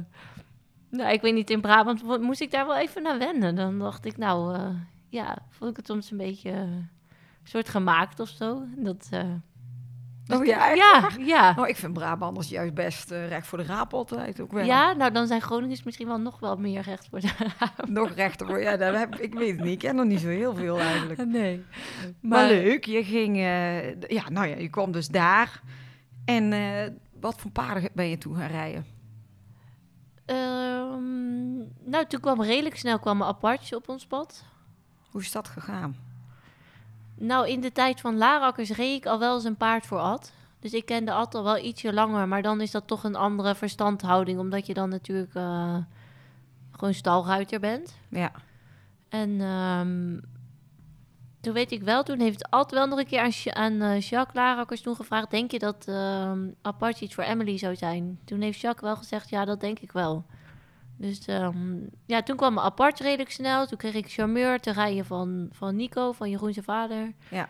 [0.98, 3.54] nou, ik weet niet, in Brabant moest ik daar wel even naar wennen.
[3.54, 4.68] Dan dacht ik, nou, eh,
[5.08, 6.66] ja, vond ik het soms een beetje
[7.44, 8.62] soort gemaakt of zo.
[8.76, 9.22] Dat, eh,
[10.28, 10.76] Oh ja, echt?
[10.76, 11.54] ja, ja.
[11.58, 14.64] Oh, ik vind Brabanders juist best eh, recht voor de raap altijd ook wel.
[14.64, 17.30] Ja, nou dan zijn Groningers misschien wel nog wel meer recht voor de
[17.88, 18.60] Nog rechter voor.
[18.60, 19.72] Ja, dat heb, ik weet het niet.
[19.72, 21.24] Ik ken er niet zo heel veel eigenlijk.
[21.32, 21.64] Nee.
[22.20, 23.36] Maar, leuk, je ging...
[23.36, 25.62] eh, ja, nou ja, je kwam dus daar.
[26.24, 26.52] En
[27.20, 28.86] wat voor paarden ben je toen gaan rijden?
[30.24, 31.56] Ehm,
[31.90, 34.44] nou, toen kwam redelijk snel kwam een Apache op ons pad.
[35.10, 35.96] Hoe is dat gegaan?
[37.14, 40.32] Nou, in de tijd van Larakkers reed ik al wel eens een paard voor Ad.
[40.60, 42.28] Dus ik kende Ad al wel ietsje langer.
[42.28, 44.38] Maar dan is dat toch een andere verstandhouding.
[44.38, 45.76] Omdat je dan natuurlijk eh,
[46.72, 47.98] gewoon stalruiter bent.
[48.08, 48.32] Ja.
[49.08, 50.20] En ehm,
[51.40, 54.34] toen weet ik wel, toen heeft Ad wel nog een keer aan, aan eh, Jacques
[54.34, 55.30] Larakkers toen gevraagd...
[55.30, 58.18] denk je dat ehm Apache iets voor Emily zou zijn?
[58.24, 60.24] Toen heeft Jacques wel gezegd, ja, dat denk ik wel.
[60.96, 61.76] Dus ehm,
[62.06, 63.66] ja, toen kwam Apart redelijk snel.
[63.66, 67.12] Toen kreeg ik Charmeur te rijden van, van Nico, van Jeroen zijn vader.
[67.30, 67.48] Ja.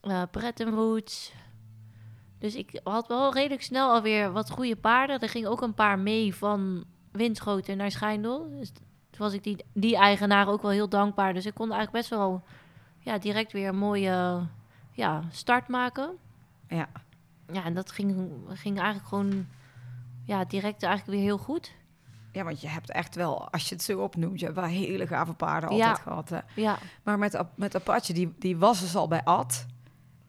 [0.00, 1.32] Eh Bretton Woods.
[2.38, 5.20] Dus ik had wel redelijk snel alweer wat goede paarden.
[5.20, 8.50] Er ging ook een paar mee van Winschoten naar Schijndel.
[8.50, 8.82] Dus toen
[9.18, 11.34] was ik die, die eigenaar ook wel heel dankbaar.
[11.34, 12.42] Dus ik kon eigenlijk best wel
[12.98, 14.46] ja, direct weer een mooie
[14.90, 16.10] ja, start maken.
[16.68, 16.88] Ja.
[17.52, 19.46] Ja, en dat ging, ging eigenlijk gewoon
[20.24, 21.72] ja, direct eigenlijk weer heel goed.
[22.34, 25.06] Ja, want je hebt echt wel, als je het zo opnoemt, je hebt wel hele
[25.06, 25.88] gave paarden Ja.
[25.88, 26.28] altijd gehad.
[26.28, 26.38] Hè?
[26.54, 29.66] Ja, Maar met, met Apache, die, die was dus al bij Ad.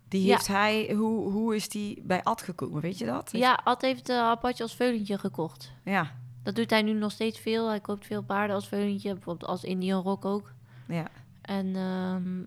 [0.08, 0.32] Die Ja.
[0.34, 3.30] heeft hij, hoe, hoe is die bij Ad gekomen, weet je dat?
[3.32, 5.72] ja Ad heeft uh, Apache als veulentje gekocht.
[5.84, 6.12] Ja,
[6.44, 7.68] Dat doet hij nu nog steeds veel.
[7.70, 10.54] Hij koopt veel paarden als veulentje, bijvoorbeeld als Indian Rock ook.
[10.88, 11.08] ja.
[11.41, 12.41] En ehm,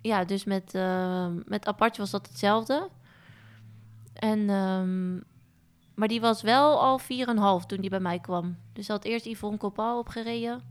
[0.00, 2.88] ja, dus met, ehm, met Apache was dat hetzelfde.
[4.14, 5.16] En, ehm,
[5.94, 8.56] maar die was wel al 4,5 toen die bij mij kwam.
[8.72, 10.62] Dus had eerst Yvonne Copal opgereden.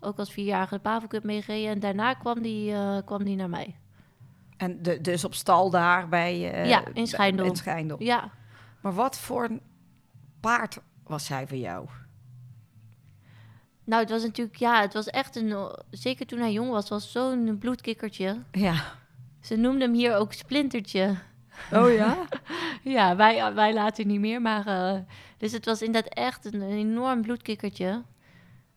[0.00, 1.70] Ook als vierjarige de Cup meegereden.
[1.70, 3.76] En daarna kwam die, eh, kwam die naar mij.
[4.56, 6.52] En de, dus op stal daar bij...
[6.52, 7.46] eh, Ja, in Schijndel.
[7.46, 8.02] In Schijndel.
[8.02, 8.30] Ja,
[8.80, 9.60] Maar wat voor een
[10.40, 11.88] paard was hij voor jou?
[13.84, 17.12] nou het was natuurlijk, ja, het was echt een, zeker toen hij jong was, was
[17.12, 18.42] zo'n bloedkikkertje.
[18.52, 18.74] Ja.
[19.40, 21.16] Ze noemden hem hier ook Splintertje.
[21.72, 22.16] Oh ja?
[22.82, 24.42] Ja, wij, wij later niet meer.
[24.42, 25.00] Maar, eh,
[25.38, 28.02] dus het was inderdaad echt een, een enorm bloedkikkertje.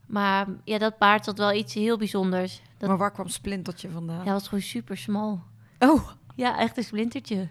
[0.05, 2.61] Maar ja, dat paard had wel iets heel bijzonders.
[2.77, 4.25] Dat Maar waar kwam Splintertje vandaan?
[4.25, 5.43] ja, was gewoon super smal.
[5.79, 7.47] Oh, Ja, echt een splintertje.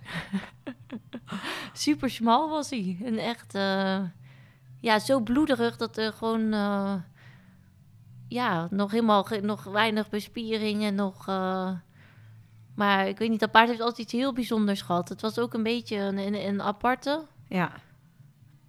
[1.72, 2.98] super smal was hij.
[3.04, 4.00] En echt, eh,
[4.80, 6.94] ja, zo bloederig dat er gewoon, eh,
[8.28, 11.26] ja, nog helemaal, nog weinig bespiering en nog...
[12.74, 15.08] maar ik weet niet, dat paard heeft altijd iets heel bijzonders gehad.
[15.08, 17.24] Het was ook een beetje een, een, een aparte.
[17.48, 17.72] ja.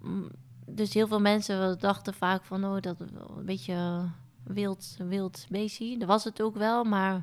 [0.00, 0.28] Mm,
[0.66, 4.08] Dus heel veel mensen dachten vaak van, oh, dat een beetje
[4.44, 5.98] wild, wild beestje.
[5.98, 7.22] Dat was het ook wel, maar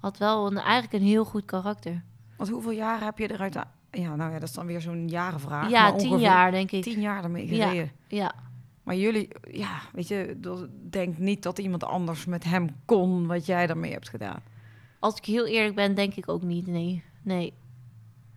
[0.00, 2.02] had wel een, eigenlijk een heel goed karakter.
[2.36, 3.54] Want hoeveel jaar heb je eruit...
[3.90, 5.70] Ja, nou ja, dat is dan weer zo'n jarenvraag.
[5.70, 6.82] ja, maar tien jaar denk ik.
[6.82, 7.66] Tien jaar ermee Ja.
[7.68, 7.92] gereden.
[8.08, 8.32] Ja,
[8.82, 10.36] Maar jullie, ja, weet je,
[10.90, 14.40] denk niet dat iemand anders met hem kon wat jij daarmee hebt gedaan.
[15.00, 16.66] Als ik heel eerlijk ben, denk ik ook niet.
[16.66, 17.52] Nee, nee.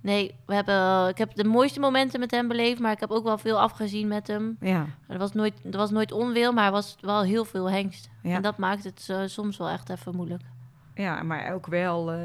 [0.02, 3.23] Nee, we hebben, ik heb de mooiste momenten met hem beleefd, maar ik heb ook
[3.23, 4.58] wel veel afgezien met hem.
[4.60, 4.86] Ja.
[5.08, 8.10] Er was nooit, er was nooit onwil, maar er was wel heel veel hengst.
[8.23, 8.36] Ja.
[8.36, 10.41] En dat maakt het eh, soms wel echt even moeilijk.
[10.95, 12.17] ja, maar ook wel eh,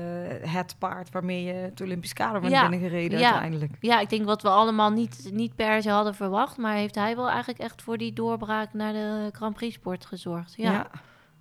[0.52, 2.68] het paard waarmee je het Olympisch kader bent Ja.
[2.68, 3.24] binnengereden Ja.
[3.30, 3.72] uiteindelijk.
[3.80, 7.16] Ja, ik denk wat we allemaal niet, niet per se hadden verwacht, maar heeft hij
[7.16, 10.54] wel eigenlijk echt voor die doorbraak naar de Grand Prix sport gezorgd.
[10.56, 10.86] Ja.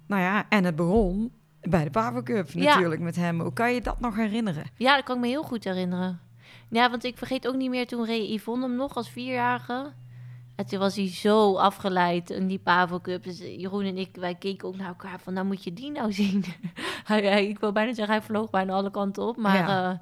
[0.07, 1.31] Nou ja, en het begon
[1.69, 2.73] bij de Pavo Cup Ja.
[2.73, 3.41] natuurlijk met hem.
[3.41, 4.63] Hoe kan je dat nog herinneren?
[4.75, 6.19] Ja, dat kan ik me heel goed herinneren.
[6.69, 9.91] Ja, want ik vergeet ook niet meer, toen reed Yvonne hem nog als vierjarige.
[10.55, 13.23] En toen was hij zo afgeleid in die Pavo Cup.
[13.23, 16.13] Dus Jeroen en ik, wij keken ook naar elkaar van, nou moet je die nou
[16.13, 16.43] zien.
[17.05, 19.37] hij, hij- ik wil bijna zeggen, hij vloog bijna alle kanten op.
[19.37, 19.67] Maar Ja.
[19.67, 19.99] ja,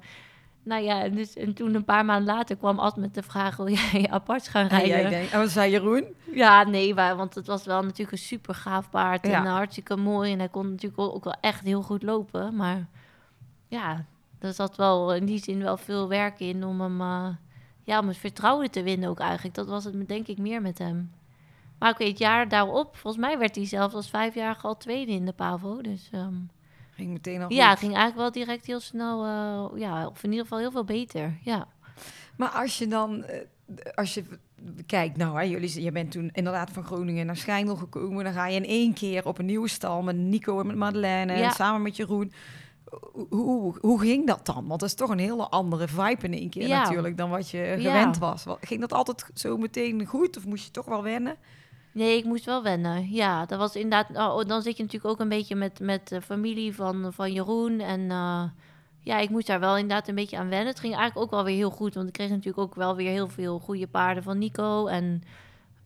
[0.66, 3.56] nou ja, en, dus, en toen een paar maanden later kwam Ad met de vraag,
[3.56, 4.88] wil jij apart gaan En rijden?
[4.88, 6.04] jij denkt, en wat zei Jeroen?
[6.32, 9.26] Ja, nee, maar, want het was wel natuurlijk een super gaaf paard.
[9.26, 9.44] Ja.
[9.44, 10.32] En hartstikke mooi.
[10.32, 12.56] En hij kon natuurlijk ook wel echt heel goed lopen.
[12.56, 12.86] Maar
[13.68, 14.04] ja,
[14.38, 17.28] er zat wel in die zin wel veel werk in om hem, eh,
[17.82, 19.54] ja, om het vertrouwen te winnen ook eigenlijk.
[19.54, 21.12] Dat was het me, denk ik meer met hem.
[21.78, 25.12] Maar ik weet, het jaar daarop, volgens mij werd hij zelfs als vijfjarige al tweede
[25.12, 25.80] in de PAVO.
[25.80, 26.34] Dus ehm,
[26.96, 27.70] Ging meteen al ja, goed.
[27.70, 30.84] het ging eigenlijk wel direct heel snel, eh, ja, of in ieder geval heel veel
[30.84, 31.38] beter.
[31.42, 31.68] Ja,
[32.36, 33.40] Maar als je dan, eh,
[33.94, 34.24] als je
[34.86, 38.24] kijkt, nou, hè, jullie, je bent toen inderdaad van Groningen naar Schijndel gekomen.
[38.24, 41.32] Dan ga je in één keer op een nieuwe stal met Nico en met Madeleine
[41.32, 41.50] en Ja.
[41.50, 42.32] samen met Jeroen.
[43.12, 44.66] Hoe, hoe, hoe ging dat dan?
[44.66, 46.82] Want dat is toch een hele andere vibe in één keer Ja.
[46.82, 47.76] natuurlijk dan wat je Ja.
[47.76, 48.44] gewend was.
[48.60, 51.36] Ging dat altijd zo meteen goed of moest je toch wel wennen?
[51.96, 53.10] Nee, ik moest wel wennen.
[53.10, 54.08] Ja, dat was inderdaad.
[54.16, 57.80] Oh, dan zit je natuurlijk ook een beetje met, met de familie van, van Jeroen.
[57.80, 58.42] En eh,
[59.00, 60.66] ja, ik moest daar wel inderdaad een beetje aan wennen.
[60.68, 61.94] Het ging eigenlijk ook wel weer heel goed.
[61.94, 64.86] Want ik kreeg natuurlijk ook wel weer heel veel goede paarden van Nico.
[64.86, 65.22] En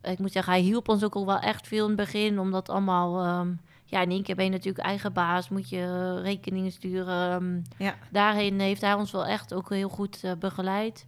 [0.01, 2.39] ik moet zeggen, hij hielp ons ook al wel echt veel in het begin.
[2.39, 3.23] Omdat allemaal.
[3.23, 3.51] ehm,
[3.85, 5.49] ja, in één keer ben je natuurlijk eigen baas.
[5.49, 5.77] Moet je
[6.17, 7.31] eh, rekeningen sturen.
[7.31, 7.95] ehm, Ja.
[8.11, 11.05] Daarheen heeft hij ons wel echt ook heel goed eh, begeleid.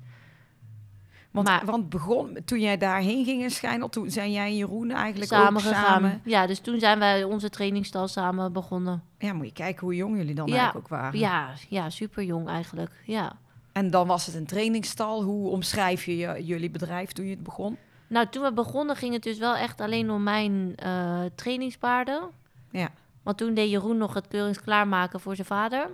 [1.34, 4.92] Want, Maar- want begon, toen jij daarheen ging in Schijndel, toen zijn jij en Jeroen
[4.92, 5.86] eigenlijk samen ook gegaan.
[5.86, 6.22] samen.
[6.26, 9.04] Ja, dus toen zijn wij onze trainingstal samen begonnen.
[9.18, 10.54] Ja, moet je kijken hoe jong jullie dan Ja.
[10.56, 11.20] eigenlijk ook waren.
[11.20, 12.92] Ja, ja, super jong eigenlijk.
[13.06, 13.32] Ja.
[13.72, 15.24] En dan was het een trainingstal.
[15.24, 17.78] Hoe omschrijf je, je jullie bedrijf toen je het begon?
[18.08, 22.24] Nou, toen we begonnen ging het dus wel echt alleen om mijn eh, trainingspaarden.
[22.72, 22.90] Ja.
[23.24, 25.90] Want toen deed Jeroen nog het keuringsklaarmaken voor zijn vader.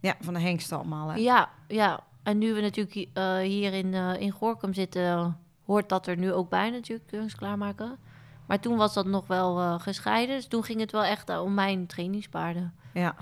[0.00, 1.08] Ja, van de hengst allemaal.
[1.08, 1.16] Hè?
[1.18, 2.00] Ja, ja.
[2.28, 6.32] En nu we natuurlijk eh, hier in, eh in Gorkum zitten, hoort dat er nu
[6.32, 7.98] ook bij natuurlijk, keuringsklaarmaken.
[8.46, 10.36] Maar toen was dat nog wel eh, gescheiden.
[10.36, 12.74] Dus toen ging het wel echt om mijn trainingspaarden.
[12.94, 13.14] Ja.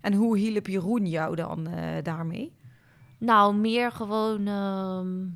[0.00, 1.68] En hoe hielp Jeroen jou dan
[2.02, 2.56] daarmee?
[3.18, 5.26] Nou, meer gewoon ehm,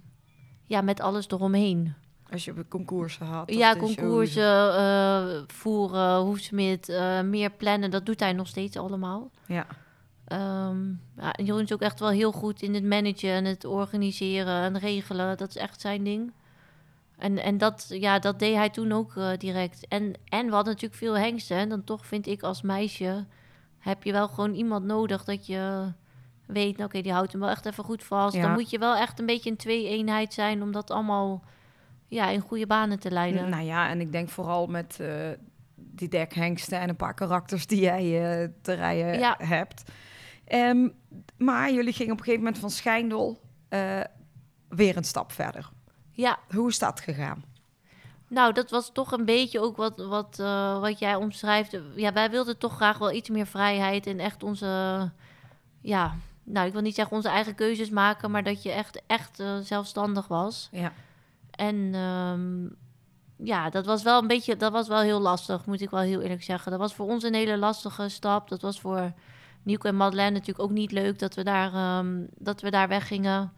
[0.67, 1.95] ja, met alles eromheen.
[2.33, 3.55] Als je concoursen had?
[3.55, 7.91] Ja, concoursen, eh, voeren, hoefsmid, eh, meer plannen.
[7.91, 9.31] Dat doet hij nog steeds allemaal.
[9.47, 9.67] Ja.
[10.33, 13.65] Ehm ja, en Jeroen is ook echt wel heel goed in het managen en het
[13.65, 15.37] organiseren en regelen.
[15.37, 16.33] Dat is echt zijn ding.
[17.19, 19.87] En, en dat, ja, dat deed hij toen ook eh, direct.
[19.89, 21.57] En, en we hadden natuurlijk veel hengsten.
[21.57, 23.27] En dan toch vind ik als meisje...
[23.79, 25.93] heb je wel gewoon iemand nodig dat je
[26.47, 26.77] weet...
[26.77, 28.35] nou, oké, die houdt hem wel echt even goed vast.
[28.35, 28.43] Ja.
[28.43, 30.63] Dan moet je wel echt een beetje een twee-eenheid zijn...
[30.63, 31.43] om dat allemaal
[32.09, 33.51] ja, in goede banen te leiden.
[33.51, 35.31] Nou ja, en ik denk vooral met eh,
[35.75, 39.35] die dekhengsten en een paar karakters die jij eh, te rijden Ja.
[39.39, 39.83] hebt.
[40.45, 40.89] Ehm,
[41.37, 44.01] maar jullie gingen op een gegeven moment van Schijndel eh,
[44.69, 45.71] weer een stap verder.
[46.11, 47.45] Ja, Hoe is dat gegaan?
[48.29, 51.79] Nou, dat was toch een beetje ook wat, wat, eh, wat jij omschrijft.
[51.97, 55.11] Ja, wij wilden toch graag wel iets meer vrijheid en echt onze,
[55.81, 59.41] ja, nou, ik wil niet zeggen onze eigen keuzes maken, maar dat je echt, echt
[59.41, 60.69] eh, zelfstandig was.
[60.73, 60.93] Ja.
[61.51, 62.69] En ehm,
[63.47, 66.21] ja, dat was wel een beetje, dat was wel heel lastig, moet ik wel heel
[66.21, 66.71] eerlijk zeggen.
[66.71, 68.49] Dat was voor ons een hele lastige stap.
[68.49, 69.13] Dat was voor
[69.63, 73.53] Nico en Madeleine natuurlijk ook niet leuk dat we daar, ehm, dat we daar weggingen.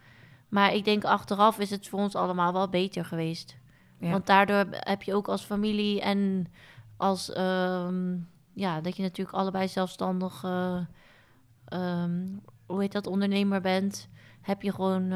[0.49, 3.57] Maar ik denk achteraf is het voor ons allemaal wel beter geweest.
[3.99, 4.11] Ja.
[4.11, 6.47] Want daardoor heb je ook als familie en
[6.97, 8.17] als ehm,
[8.53, 10.81] ja, dat je natuurlijk allebei zelfstandig, eh,
[11.65, 12.23] ehm,
[12.67, 14.09] hoe heet dat, ondernemer bent,
[14.41, 15.09] heb je gewoon,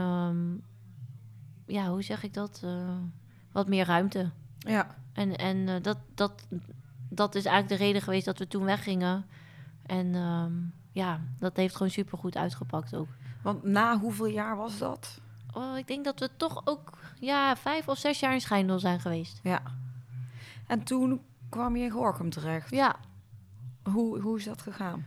[1.66, 2.96] ja, hoe zeg ik dat, Eh,
[3.52, 4.30] wat meer ruimte.
[4.58, 4.96] Ja.
[5.12, 6.46] En, en eh, dat, dat,
[7.08, 9.26] dat is eigenlijk de reden geweest dat we toen weggingen.
[9.82, 10.14] En
[10.90, 13.08] ja, dat heeft gewoon supergoed uitgepakt ook.
[13.42, 15.20] Want na hoeveel jaar was dat?
[15.54, 19.00] Oh, ik denk dat we toch ook ja, vijf of zes jaar in Schijndel zijn
[19.00, 19.40] geweest.
[19.42, 19.62] Ja.
[20.66, 22.70] En toen kwam je in Gorkum terecht.
[22.70, 22.96] Ja,
[23.82, 25.04] Hoe, hoe is dat gegaan?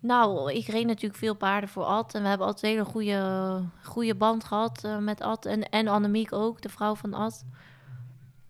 [0.00, 2.14] Nou, ik reed natuurlijk veel paarden voor Ad.
[2.14, 5.46] En we hebben altijd een hele goede, goede band gehad eh, met Ad.
[5.46, 7.44] En, en Annemiek ook, de vrouw van Ad.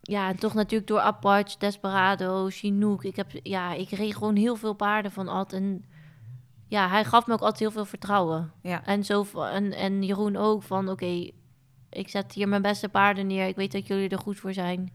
[0.01, 3.05] Ja, en toch natuurlijk door Apache, Desperado, Chinook.
[3.05, 5.53] Ik, heb, ja, ik reed gewoon heel veel paarden van Ad.
[5.53, 5.85] En
[6.71, 8.53] ja, hij gaf me ook altijd heel veel vertrouwen.
[8.63, 8.85] Ja.
[8.85, 11.31] En, zo, en, en Jeroen ook van, oké,
[11.91, 13.47] ik zet hier mijn beste paarden neer.
[13.47, 14.93] Ik weet dat jullie er goed voor zijn.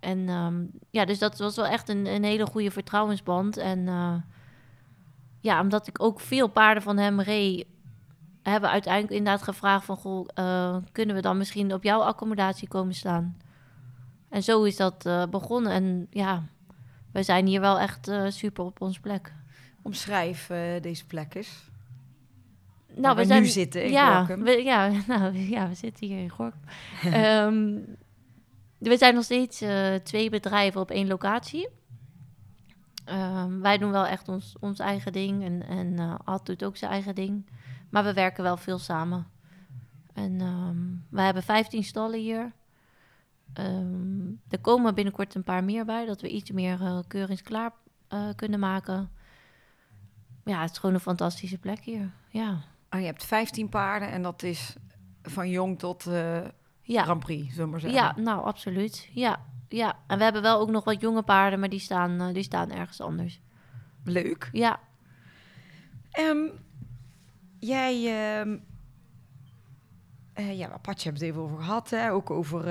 [0.00, 3.56] En ehm, ja, dus dat was wel echt een, een hele goede vertrouwensband.
[3.56, 4.14] En eh,
[5.40, 7.66] ja, omdat ik ook veel paarden van hem reed,
[8.42, 12.68] hebben we uiteindelijk inderdaad gevraagd van, goh, eh, kunnen we dan misschien op jouw accommodatie
[12.68, 13.36] komen staan?
[14.28, 15.72] En zo is dat eh, begonnen.
[15.72, 16.42] En ja,
[17.12, 19.32] we zijn hier wel echt super op ons plek.
[19.82, 21.70] Omschrijf eh, deze plek eens.
[22.94, 24.44] Nou, we nu zitten in ja, Gorkum.
[24.44, 26.60] We, ja, nou, ja, we zitten hier in Gorkum.
[27.12, 27.78] Ehm,
[28.78, 31.68] we zijn nog steeds eh, twee bedrijven op één locatie.
[33.04, 36.76] Ehm, wij doen wel echt ons, ons eigen ding en, en eh, Ad doet ook
[36.76, 37.46] zijn eigen ding.
[37.90, 39.26] Maar we werken wel veel samen.
[40.14, 40.76] En ehm
[41.10, 42.52] wij hebben 15 stallen hier.
[44.48, 47.72] Er komen binnenkort een paar meer bij, dat we iets meer eh, keuringsklaar
[48.08, 49.10] eh, kunnen maken.
[50.44, 52.10] Ja, het is gewoon een fantastische plek hier.
[52.28, 52.60] Ja.
[52.90, 54.76] Oh, je hebt 15 paarden en dat is
[55.22, 56.40] van jong tot eh
[56.82, 58.00] Ja, Grand Prix, zullen we maar zeggen.
[58.00, 59.08] ja nou, absoluut.
[59.12, 59.98] Ja, ja.
[60.06, 62.70] En we hebben wel ook nog wat jonge paarden, maar die staan, eh, die staan
[62.70, 63.40] ergens anders.
[64.04, 64.48] Leuk.
[64.52, 64.80] Ja,
[66.10, 66.48] Ehm,
[67.58, 67.94] jij,
[68.40, 68.56] ehm
[70.32, 72.12] eh, ja, Apache hebben het even over gehad, hè?
[72.12, 72.64] ook over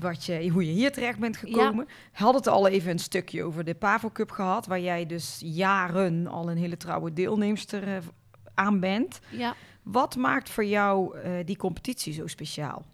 [0.00, 1.84] wat je, hoe je hier terecht bent gekomen.
[1.86, 5.40] We hadden het al even een stukje over de Pavo Cup gehad, waar jij dus
[5.44, 7.96] jaren al een hele trouwe deelnemster eh,
[8.54, 9.20] aan bent.
[9.30, 9.54] ja.
[9.82, 12.84] Wat maakt voor jou eh, die competitie zo speciaal?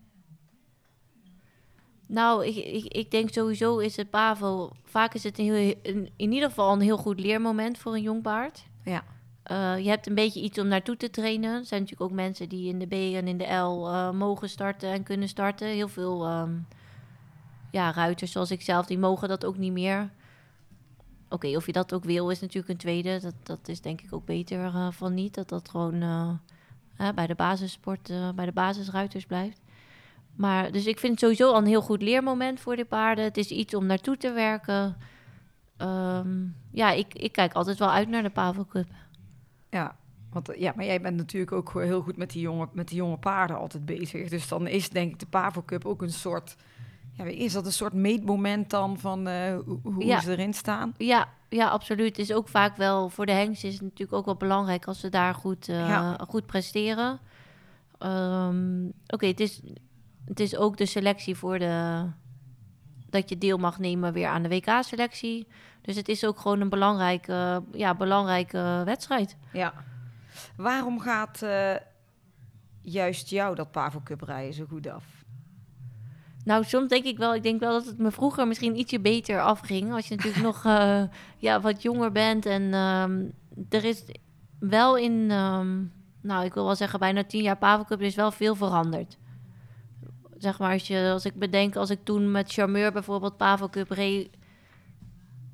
[2.06, 4.70] Nou, ik, ik, ik denk sowieso is het PAVO...
[4.84, 8.02] Vaak is het een heel, een- in ieder geval een heel goed leermoment voor een
[8.02, 8.64] jong paard.
[8.84, 9.04] Ja.
[9.42, 11.58] Eh, je hebt een beetje iets om naartoe te trainen.
[11.58, 14.48] Er zijn natuurlijk ook mensen die in de B en in de L eh, mogen
[14.48, 15.68] starten en kunnen starten.
[15.68, 16.52] Heel veel ehm,
[17.70, 20.10] ja, ruiters zoals ik zelf, die mogen dat ook niet meer.
[21.28, 23.20] Oké, of je dat ook wil, is natuurlijk een tweede.
[23.20, 25.34] Dat, dat is denk ik ook beter eh, van niet.
[25.34, 26.40] Dat dat gewoon
[27.14, 29.60] bij de basissport, bij de basisruiters blijft.
[30.36, 33.24] Maar dus ik vind het sowieso al een heel goed leermoment voor de paarden.
[33.24, 34.96] Het is iets om naartoe te werken.
[35.76, 38.88] Ehm, ja, ik, ik kijk altijd wel uit naar de Pavel Cup.
[39.72, 39.96] Ja,
[40.30, 43.16] want ja, maar jij bent natuurlijk ook heel goed met die jonge, met die jonge
[43.16, 44.28] paarden altijd bezig.
[44.28, 46.56] Dus dan is denk ik de Pavo Cup ook een soort...
[47.12, 50.20] Ja, is dat een soort meetmoment dan van eh, hoe, Ja.
[50.20, 50.94] ze erin staan?
[50.98, 52.16] Ja, ja, absoluut.
[52.16, 55.00] Het is ook vaak wel voor de hengst is het natuurlijk ook wel belangrijk als
[55.00, 56.18] ze daar goed, eh, Ja.
[56.28, 57.20] goed presteren.
[57.98, 59.60] Ehm, Oké, het, is,
[60.24, 62.04] het is ook de selectie voor de
[63.10, 65.46] dat je deel mag nemen weer aan de WK-selectie.
[65.82, 69.36] Dus het is ook gewoon een belangrijke, ja, belangrijke wedstrijd.
[69.52, 69.72] Ja.
[70.56, 71.74] Waarom gaat eh,
[72.80, 75.04] juist jou dat Pavo Cup rijden zo goed af?
[76.44, 79.40] Nou, soms denk ik wel, ik denk wel dat het me vroeger misschien ietsje beter
[79.40, 79.92] afging.
[79.92, 81.02] Als je natuurlijk nog eh,
[81.36, 82.46] ja, wat jonger bent.
[82.46, 83.24] En ehm,
[83.68, 84.04] er is
[84.58, 85.82] wel in, ehm,
[86.20, 89.18] nou, ik wil wel zeggen, bijna tien jaar Pavelcup is wel veel veranderd.
[90.38, 94.30] Zeg maar, als, je, als ik bedenk, als ik toen met Charmeur bijvoorbeeld Pavelcup reed...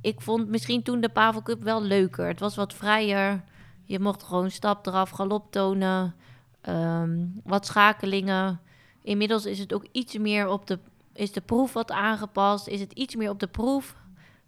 [0.01, 2.27] Ik vond misschien toen de Pavelcup wel leuker.
[2.27, 3.45] Het was wat vrijer.
[3.85, 6.15] Je mocht gewoon stap eraf, galop tonen.
[6.61, 8.61] ehm, wat schakelingen.
[9.03, 10.79] Inmiddels is het ook iets meer op de...
[11.13, 12.67] Is de proef wat aangepast?
[12.67, 13.97] Is het iets meer op de proef?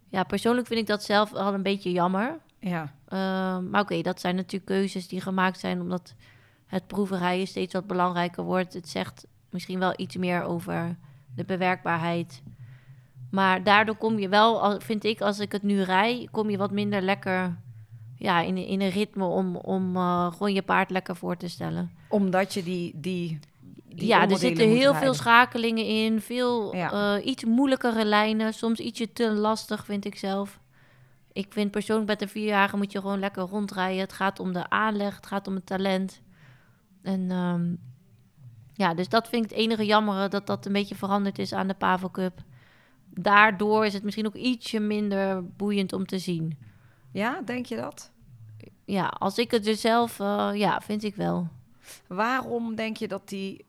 [0.09, 2.39] Ja, persoonlijk vind ik dat zelf al een beetje jammer.
[2.59, 6.15] Ja, Ehm, maar oké, dat zijn natuurlijk keuzes die gemaakt zijn omdat
[6.67, 8.75] het proevenrijden steeds wat belangrijker wordt.
[8.75, 10.97] Het zegt misschien wel iets meer over
[11.35, 12.43] de bewerkbaarheid.
[13.31, 16.71] Maar daardoor kom je wel, vind ik, als ik het nu rij, kom je wat
[16.71, 17.57] minder lekker
[18.17, 21.91] ja, in, in een ritme om, om eh, gewoon je paard lekker voor te stellen.
[22.09, 23.39] omdat je die, die,
[23.87, 27.17] die ja, er zitten heel veel schakelingen in, veel Ja.
[27.17, 30.61] eh, iets moeilijkere lijnen, soms ietsje te lastig, vind ik zelf.
[31.33, 34.01] Ik vind persoonlijk met een vierjarige moet je gewoon lekker rondrijden.
[34.01, 36.21] Het gaat om de aanleg, het gaat om het talent.
[37.03, 37.75] En ehm,
[38.75, 41.69] ja, dus dat vind ik het enige jammere, dat dat een beetje veranderd is aan
[41.69, 42.43] de Pavel Cup.
[43.11, 46.59] Daardoor is het misschien ook ietsje minder boeiend om te zien.
[47.13, 48.13] Ja, denk je dat?
[48.85, 51.49] Ja, als ik het dus zelf, eh, ja, vind ik wel.
[52.07, 53.65] Waarom denk je dat die,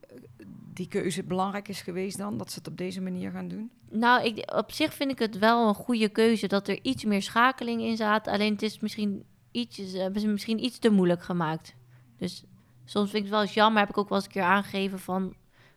[0.73, 2.37] die keuze belangrijk is geweest dan?
[2.37, 3.71] Dat ze het op deze manier gaan doen?
[3.89, 7.21] Nou, ik, op zich vind ik het wel een goede keuze dat er iets meer
[7.21, 8.27] schakeling in zat.
[8.27, 11.75] Alleen het is misschien iets, hebben ze misschien iets te moeilijk gemaakt.
[12.17, 12.43] Dus
[12.85, 13.79] soms vind ik het wel eens jammer.
[13.79, 15.33] Heb ik ook wel eens een keer aangegeven van...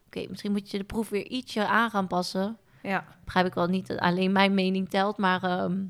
[0.07, 2.59] Oké, misschien moet je de proef weer ietsje aan gaan passen.
[2.89, 5.19] Ja, Begrijp ik wel niet dat alleen mijn mening telt.
[5.19, 5.83] Maar ehm,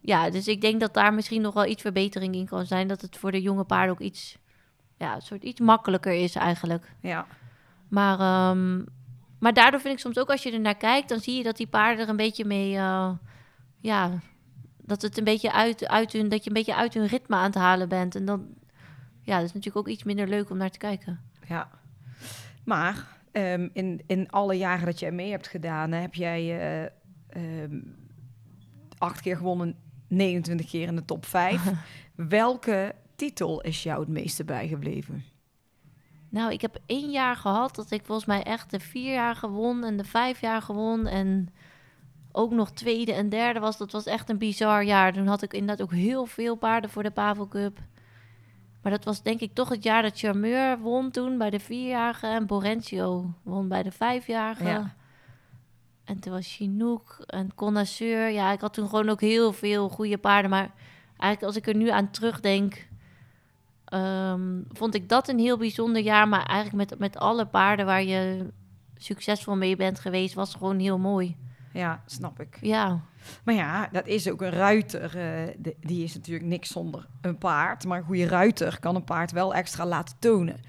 [0.00, 2.88] ja, dus ik denk dat daar misschien nog wel iets verbetering in kan zijn.
[2.88, 4.38] Dat het voor de jonge paarden ook iets,
[4.98, 6.94] ja, een soort iets makkelijker is eigenlijk.
[7.00, 7.26] ja.
[7.88, 8.84] Maar, ehm,
[9.38, 11.56] maar daardoor vind ik soms ook als je er naar kijkt, dan zie je dat
[11.56, 13.10] die paarden er een beetje mee, eh,
[13.80, 14.18] ja,
[14.76, 17.44] dat het een beetje uit, uit hun, dat je een beetje uit hun ritme aan
[17.44, 18.14] het halen bent.
[18.14, 18.46] En dan,
[19.20, 21.20] ja, dat is natuurlijk ook iets minder leuk om naar te kijken.
[21.48, 21.68] Ja.
[22.64, 27.80] Maar ehm, in, in alle jaren dat jij mee hebt gedaan, heb jij eh, ehm,
[28.98, 29.76] acht keer gewonnen,
[30.08, 31.70] 29 keer in de top 5.
[32.14, 35.24] Welke titel is jou het meeste bijgebleven?
[36.28, 39.84] Nou, ik heb één jaar gehad dat ik volgens mij echt de vier jaar gewon
[39.84, 41.06] en de vijf jaar gewon.
[41.06, 41.48] En
[42.32, 43.76] ook nog tweede en derde was.
[43.76, 45.12] Dat was echt een bizar jaar.
[45.12, 47.78] Toen had ik inderdaad ook heel veel paarden voor de Pavel Cup.
[48.82, 52.26] Maar dat was denk ik toch het jaar dat Charmeur won toen bij de vierjarige.
[52.26, 54.64] En Borencio won bij de vijfjarige.
[54.64, 54.94] Ja.
[56.04, 58.30] En toen was Chinook en Connoisseur.
[58.30, 60.50] Ja, ik had toen gewoon ook heel veel goede paarden.
[60.50, 60.70] Maar
[61.16, 62.88] eigenlijk als ik er nu aan terugdenk...
[63.84, 66.28] ehm, vond ik dat een heel bijzonder jaar.
[66.28, 68.52] Maar eigenlijk met, met alle paarden waar je
[68.96, 70.34] succesvol mee bent geweest...
[70.34, 71.36] was gewoon heel mooi.
[71.72, 72.58] Ja, snap ik.
[72.60, 73.00] Ja,
[73.44, 75.16] Maar ja, dat is ook een ruiter.
[75.18, 77.84] eh, die is natuurlijk niks zonder een paard.
[77.84, 80.60] Maar een goede ruiter kan een paard wel extra laten tonen.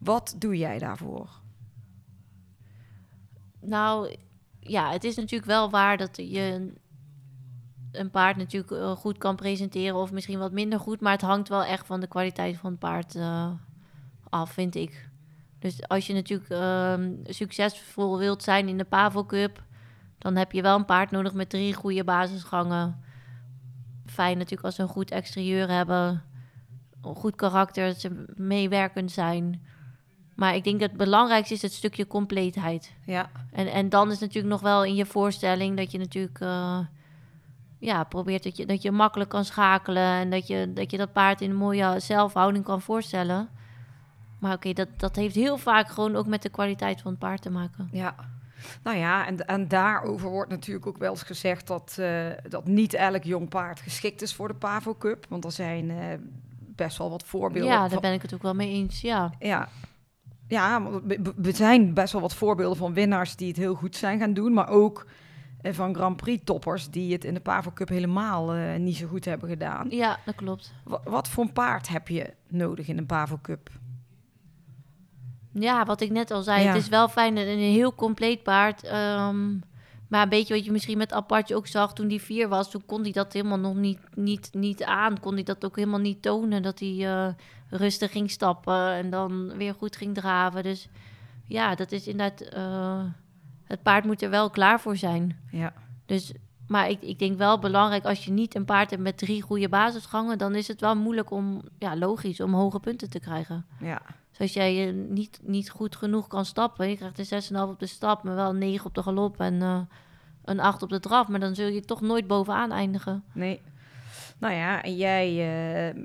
[0.00, 1.28] Wat doe jij daarvoor?
[3.60, 4.16] nou
[4.60, 6.70] ja, het is natuurlijk wel waar dat je
[7.92, 11.48] een- paard natuurlijk eh, goed kan presenteren of misschien wat minder goed, maar het hangt
[11.48, 13.50] wel echt van de kwaliteit van het paard eh,
[14.28, 15.08] af, vind ik.
[15.58, 19.62] Dus als je natuurlijk ehm, succesvol wilt zijn in de Pavel Cup,
[20.18, 23.00] dan heb je wel een paard nodig met drie goede basisgangen.
[24.06, 26.22] Fijn natuurlijk als ze een goed exterieur hebben,
[27.02, 29.62] een goed karakter, dat ze meewerkend zijn.
[30.34, 32.92] Maar ik denk dat het belangrijkste is het stukje compleetheid.
[33.04, 36.78] Ja, En, en dan is natuurlijk nog wel in je voorstelling dat je natuurlijk eh,
[37.78, 41.12] ja, probeert dat je, dat je makkelijk kan schakelen en dat je, dat je dat
[41.12, 43.48] paard in een mooie zelfhouding kan voorstellen.
[44.38, 47.42] Maar oké, dat, dat heeft heel vaak gewoon ook met de kwaliteit van het paard
[47.42, 47.88] te maken.
[47.92, 48.14] ja.
[48.82, 52.94] Nou ja, en, en daarover wordt natuurlijk ook wel eens gezegd dat, eh, dat niet
[52.94, 55.26] elk jong paard geschikt is voor de Pavo Cup.
[55.28, 55.96] Want er zijn eh,
[56.58, 57.72] best wel wat voorbeelden.
[57.72, 59.00] Ja, daar van- ben ik het ook wel mee eens.
[59.00, 59.68] Ja, Ja,
[60.48, 60.82] ja
[61.44, 64.52] er zijn best wel wat voorbeelden van winnaars die het heel goed zijn gaan doen.
[64.52, 65.06] Maar ook
[65.60, 69.24] eh, van Grand Prix toppers die het in de Pavo Cup helemaal niet zo goed
[69.24, 69.86] hebben gedaan.
[69.90, 70.74] ja dat klopt.
[70.84, 73.70] Wa- wat voor een paard heb je nodig in een Pavo Cup?
[75.58, 76.68] Ja, wat ik net al zei, Ja.
[76.72, 78.82] het is wel fijn en een heel compleet paard.
[78.82, 79.54] ehm,
[80.08, 82.82] maar een beetje wat je misschien met Apartje ook zag toen die vier was, toen
[82.86, 85.20] kon hij dat helemaal nog niet, niet, niet aan.
[85.20, 87.28] Kon hij dat ook helemaal niet tonen, dat hij eh,
[87.70, 90.62] rustig ging stappen en dan weer goed ging draven.
[90.62, 90.88] Dus
[91.44, 93.04] ja, dat is inderdaad, eh,
[93.64, 95.38] het paard moet er wel klaar voor zijn.
[95.50, 95.72] Ja,
[96.06, 96.32] Dus,
[96.68, 99.68] maar ik, ik denk wel belangrijk, als je niet een paard hebt met drie goede
[99.68, 103.66] basisgangen, dan is het wel moeilijk om, ja, logisch, om hoge punten te krijgen.
[103.80, 104.02] ja,
[104.36, 107.78] Dus als jij eh, niet, niet goed genoeg kan stappen, je krijgt een 6,5 op
[107.78, 109.80] de stap, maar wel een 9 op de galop en eh,
[110.44, 113.24] een 8 op de draf, maar dan zul je toch nooit bovenaan eindigen.
[113.32, 113.60] nee.
[114.38, 116.02] Nou ja, en jij eh,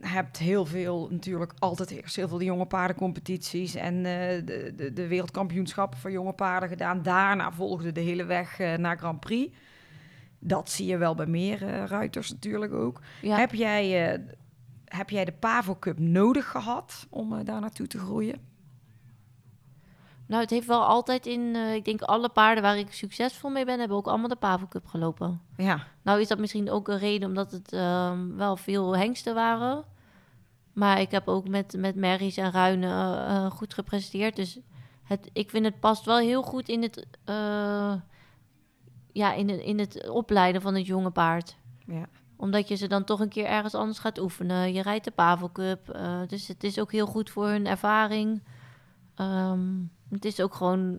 [0.00, 4.42] hebt heel veel, natuurlijk altijd eerst heel veel de jonge paardencompetities en de,
[4.76, 7.02] de, de wereldkampioenschappen voor jonge paarden gedaan.
[7.02, 9.56] Daarna volgde de hele weg naar Grand Prix.
[10.38, 13.00] Dat zie je wel bij meer ruiters natuurlijk ook.
[13.22, 14.20] Ja, Heb, jij,
[14.88, 18.46] heb jij de Pavo Cup nodig gehad om eh, daar naartoe te groeien?
[20.26, 23.64] nou het heeft wel altijd in, eh, ik denk alle paarden waar ik succesvol mee
[23.64, 25.40] ben, hebben ook allemaal de Pavel Cup gelopen.
[25.56, 29.84] Ja, Nou is dat misschien ook een reden omdat het ehm, wel veel hengsten waren.
[30.72, 34.36] Maar ik heb ook met, met merries en ruinen eh, goed gepresteerd.
[34.36, 34.58] Dus
[35.02, 37.06] het, ik vind het past wel heel goed in het,
[39.12, 41.56] ja, in, in het opleiden van het jonge paard.
[41.86, 42.08] ja.
[42.40, 44.72] Omdat je ze dan toch een keer ergens anders gaat oefenen.
[44.72, 45.88] Je rijdt de Pavel Cup.
[45.88, 48.42] eh, dus het is ook heel goed voor hun ervaring.
[49.14, 49.60] Ehm,
[50.10, 50.98] het is ook gewoon...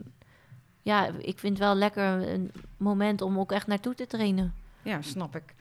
[0.81, 4.53] Ja, ik vind het wel lekker een moment om ook echt naartoe te trainen.
[4.81, 5.55] Ja, snap ik.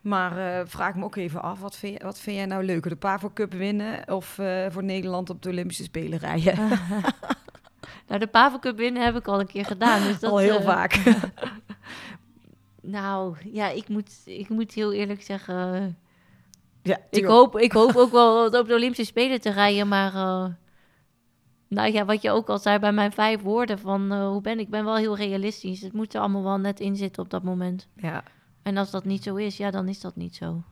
[0.00, 2.90] Maar eh, vraag me ook even af, wat vind, je- wat vind jij nou leuker?
[2.90, 6.54] De Pavo Cup winnen of eh, voor Nederland op de Olympische Spelen rijden?
[8.08, 10.02] Nou, de Pavel Cup winnen heb ik al een keer gedaan.
[10.02, 10.92] Dus dat, Al heel vaak.
[12.86, 15.96] Nou, ja, ik moet, ik moet heel eerlijk zeggen...
[16.82, 20.14] ja, Ik hoop, ik hoop ook wel op de Olympische Spelen te rijden, maar...
[20.14, 20.46] eh,
[21.68, 24.52] nou ja, wat je ook al zei bij mijn vijf woorden van eh, hoe ben
[24.58, 25.80] ik, ik ben wel heel realistisch.
[25.80, 27.88] Het moet er allemaal wel net in zitten op dat moment.
[27.96, 28.22] Ja,
[28.62, 30.62] En als dat niet zo is, ja, dan is dat niet zo.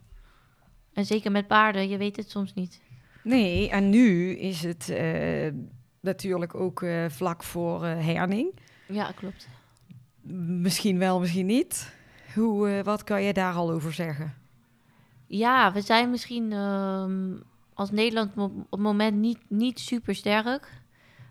[0.93, 2.83] En zeker met paarden, je weet het soms niet.
[3.23, 5.53] nee, en nu is het eh,
[6.01, 8.59] natuurlijk ook vlak voor herning.
[8.89, 9.49] Ja, klopt.
[10.47, 11.93] Misschien wel, misschien niet.
[12.35, 14.35] Hoe, eh, wat kan je daar al over zeggen?
[15.27, 17.37] Ja, we zijn misschien ehm,
[17.75, 20.83] als Nederland op het moment niet, niet super sterk.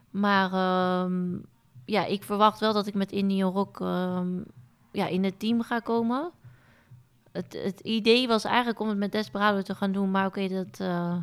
[0.09, 1.37] Maar ehm,
[1.85, 4.41] ja, ik verwacht wel dat ik met Indian Rock ehm,
[4.91, 6.31] ja, in het team ga komen.
[7.31, 10.11] het, het idee was eigenlijk om het met Desperado te gaan doen.
[10.11, 10.79] Maar oké, dat...
[10.79, 11.15] eh,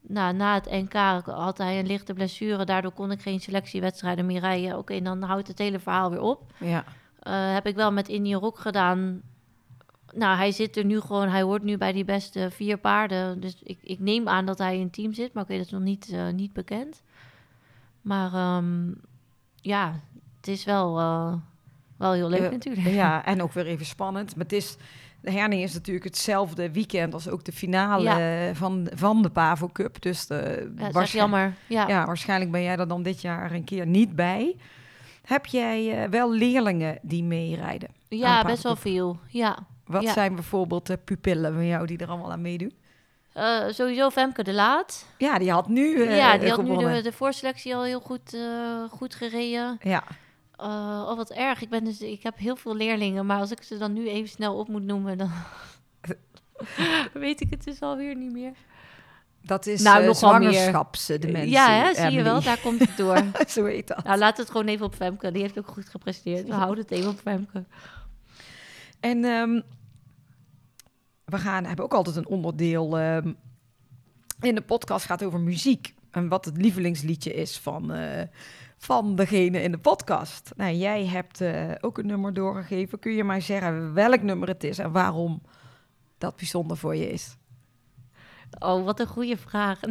[0.00, 0.92] nou, na het NK
[1.26, 2.64] had hij een lichte blessure.
[2.64, 4.78] Daardoor kon ik geen selectiewedstrijden meer rijden.
[4.78, 6.52] Oké, dan houdt het hele verhaal weer op.
[6.58, 6.84] Ja.
[7.22, 9.22] Eh, heb ik wel met Indian Rock gedaan.
[10.14, 11.28] Nou, hij zit er nu gewoon...
[11.28, 13.40] Hij hoort nu bij die beste vier paarden.
[13.40, 15.32] Dus ik, ik neem aan dat hij in een team zit.
[15.32, 17.02] Maar oké, dat is nog niet, eh, niet bekend.
[18.00, 18.90] Maar ehm,
[19.56, 20.00] ja,
[20.36, 21.34] het is wel, eh,
[21.96, 22.86] wel heel leuk natuurlijk.
[22.86, 24.36] Ja, en ook weer even spannend.
[24.36, 24.76] Maar het is,
[25.20, 28.54] de herning is natuurlijk hetzelfde weekend als ook de finale Ja.
[28.54, 30.02] van, van de Pavo Cup.
[30.02, 31.54] Dus de, Ja, dat is jammer.
[31.66, 31.88] Ja.
[31.88, 34.56] Ja, waarschijnlijk ben jij er dan dit jaar een keer niet bij.
[35.22, 37.88] Heb jij eh, wel leerlingen die meerijden?
[38.08, 39.18] Ja, best wel veel.
[39.28, 39.58] Ja.
[39.84, 40.12] Wat Ja.
[40.12, 42.72] zijn bijvoorbeeld de pupillen van jou die er allemaal aan meedoen?
[43.32, 45.06] Eh, sowieso Femke de Laat.
[45.18, 48.34] Ja, die had nu eh, ja, die had nu de, de voorselectie al heel goed,
[48.34, 49.78] eh, goed gereden.
[49.82, 50.02] Ja,
[50.56, 51.62] Eh, oh, wat erg.
[51.62, 54.28] Ik, ben dus, ik heb heel veel leerlingen, maar als ik ze dan nu even
[54.28, 55.30] snel op moet noemen, dan
[57.12, 58.52] weet ik het dus alweer niet meer.
[59.42, 60.52] Dat is Nou, nogal meer.
[60.52, 61.50] zwangerschapsdementie.
[61.50, 63.24] ja, hè, zie je wel, daar komt het door.
[63.48, 64.04] Zo heet dat.
[64.04, 65.32] nou, laat het gewoon even op Femke.
[65.32, 66.46] Die heeft ook goed gepresteerd.
[66.46, 67.64] We houden het even op Femke.
[69.00, 69.60] En ehm,
[71.24, 73.32] we gaan, hebben ook altijd een onderdeel ehm,
[74.40, 75.94] in de podcast gaat over muziek.
[76.10, 78.22] En wat het lievelingsliedje is van, eh,
[78.78, 80.50] van degene in de podcast.
[80.56, 82.98] Nou, jij hebt eh, ook een nummer doorgegeven.
[82.98, 85.42] Kun je mij zeggen welk nummer het is en waarom
[86.18, 87.36] dat bijzonder voor je is?
[88.58, 89.80] Oh, wat een goede vraag.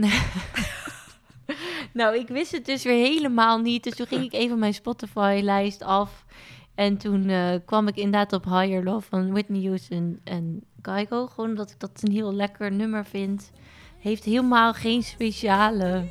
[1.93, 3.83] nou, ik wist het dus weer helemaal niet.
[3.83, 6.25] Dus toen ging ik even mijn Spotify-lijst af.
[6.75, 11.27] En toen eh, kwam ik inderdaad op Higher Love van Whitney Houston en Kygo.
[11.27, 13.51] Gewoon omdat ik dat een heel lekker nummer vind.
[13.99, 16.09] Heeft helemaal geen speciale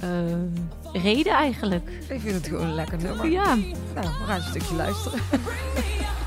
[0.00, 1.90] eh, reden eigenlijk.
[2.08, 3.30] Ik vind het gewoon een lekker nummer.
[3.30, 5.20] Ja, Nou, we gaan een stukje luisteren.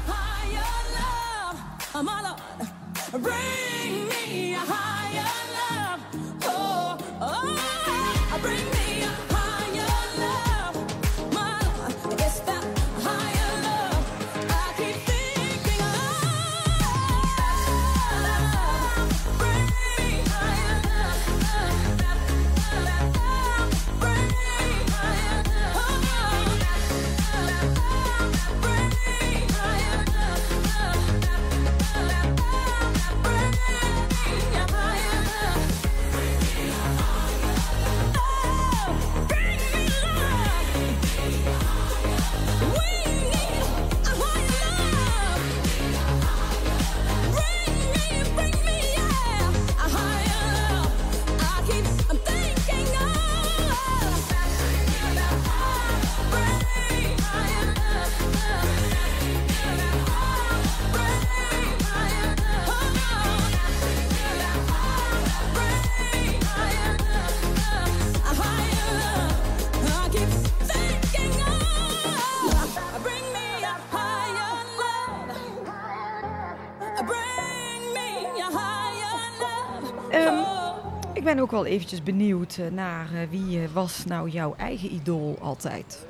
[81.53, 86.05] wel eventjes benieuwd eh, naar eh, wie eh, was nou jouw eigen idool altijd?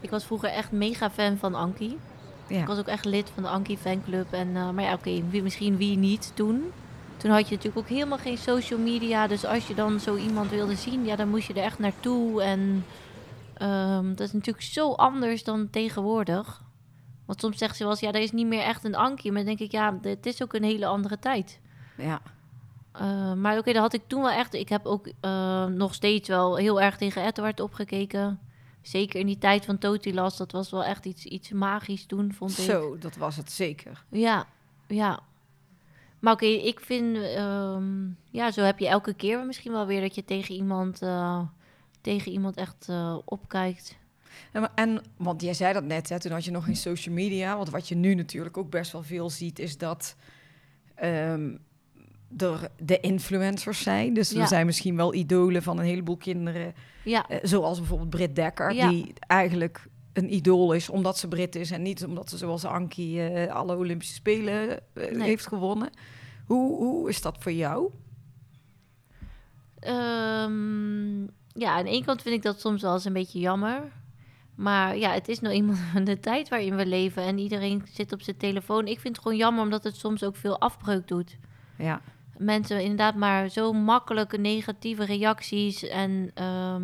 [0.00, 1.98] ik was vroeger echt mega fan van Ankie.
[2.46, 2.60] Ja.
[2.60, 4.32] Ik was ook echt lid van de Ankie fanclub.
[4.32, 6.72] En, eh, maar ja, oké, wie- misschien wie niet toen.
[7.16, 9.26] Toen had je natuurlijk ook helemaal geen social media.
[9.26, 12.42] Dus als je dan zo iemand wilde zien, ja, dan moest je er echt naartoe.
[12.42, 12.84] En
[13.54, 16.62] ehm, dat is natuurlijk zo anders dan tegenwoordig.
[17.26, 19.32] Want soms zeggen ze wel eens, ja, er is niet meer echt een Ankie.
[19.32, 21.60] Maar dan denk ik, ja, het is ook een hele andere tijd.
[21.96, 22.20] ja.
[22.92, 24.54] Eh, maar oké, dat had ik toen wel echt.
[24.54, 28.40] Ik heb ook eh, nog steeds wel heel erg tegen Edward opgekeken.
[28.82, 30.36] Zeker in die tijd van Totilas.
[30.36, 32.64] Dat was wel echt iets, iets magisch toen, vond ik.
[32.64, 34.04] Zo, dat was het zeker.
[34.08, 34.46] Ja,
[34.86, 35.20] ja.
[36.18, 37.16] Maar oké, ik vind...
[37.16, 41.02] ehm, ja, zo heb je elke keer misschien wel weer dat je tegen iemand...
[41.02, 41.40] eh,
[42.00, 42.88] tegen iemand echt
[43.24, 43.96] opkijkt.
[44.74, 47.56] En, want jij zei dat net, hè, toen had je nog geen social media.
[47.56, 50.16] Want wat je nu natuurlijk ook best wel veel ziet, is dat
[50.94, 51.56] ehm,
[52.36, 54.14] er de influencers zijn.
[54.14, 54.40] Dus Ja.
[54.40, 56.74] er zijn misschien wel idolen van een heleboel kinderen.
[57.04, 58.88] Ja, eh, zoals bijvoorbeeld Britt Dekker, Ja.
[58.88, 63.22] die eigenlijk een idool is omdat ze Brit is en niet omdat ze zoals Ankie
[63.28, 65.22] eh, alle Olympische Spelen eh, Nee.
[65.28, 65.90] heeft gewonnen.
[66.46, 67.90] Hoe, hoe is dat voor jou?
[69.78, 71.20] Ehm,
[71.52, 73.82] ja, aan de ene kant vind ik dat soms wel eens een beetje jammer.
[74.54, 77.22] Maar ja, het is nou eenmaal de tijd waarin we leven.
[77.22, 78.86] En iedereen zit op zijn telefoon.
[78.86, 81.36] Ik vind het gewoon jammer omdat het soms ook veel afbreuk doet.
[81.78, 82.00] Ja,
[82.44, 85.82] mensen inderdaad maar zo makkelijke negatieve reacties.
[85.82, 86.82] En ehm,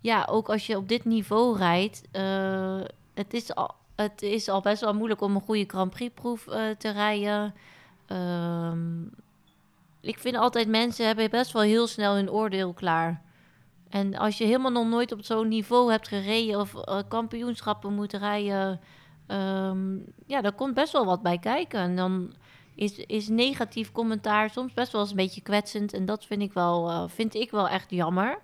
[0.00, 2.80] ja, ook als je op dit niveau rijdt, eh,
[3.14, 6.62] het is al, het is al best wel moeilijk om een goede Grand Prix-proef eh,
[6.78, 7.54] te rijden.
[8.06, 9.02] Ehm,
[10.00, 13.22] ik vind altijd mensen hebben best wel heel snel hun oordeel klaar.
[13.88, 18.12] En als je helemaal nog nooit op zo'n niveau hebt gereden of eh, kampioenschappen moet
[18.12, 18.80] rijden,
[19.26, 21.80] ehm, ja, daar komt best wel wat bij kijken.
[21.80, 22.34] En dan
[22.74, 25.92] is, is negatief commentaar soms best wel eens een beetje kwetsend.
[25.92, 28.38] En dat vind ik wel, eh, vind ik wel echt jammer.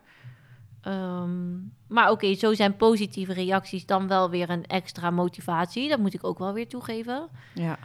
[0.81, 1.59] Ehm,
[1.89, 5.89] maar oké, zo zijn positieve reacties dan wel weer een extra motivatie.
[5.89, 7.28] Dat moet ik ook wel weer toegeven.
[7.55, 7.78] Ja.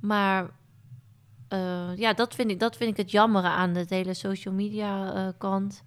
[0.00, 0.50] Maar
[1.48, 5.12] eh, ja, dat vind, ik, dat vind ik het jammere aan de hele social media
[5.12, 5.84] eh, kant.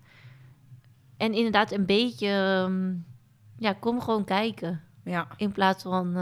[1.18, 2.94] En inderdaad een beetje, ehm,
[3.58, 4.82] ja, kom gewoon kijken.
[5.04, 5.28] Ja.
[5.38, 6.16] In plaats van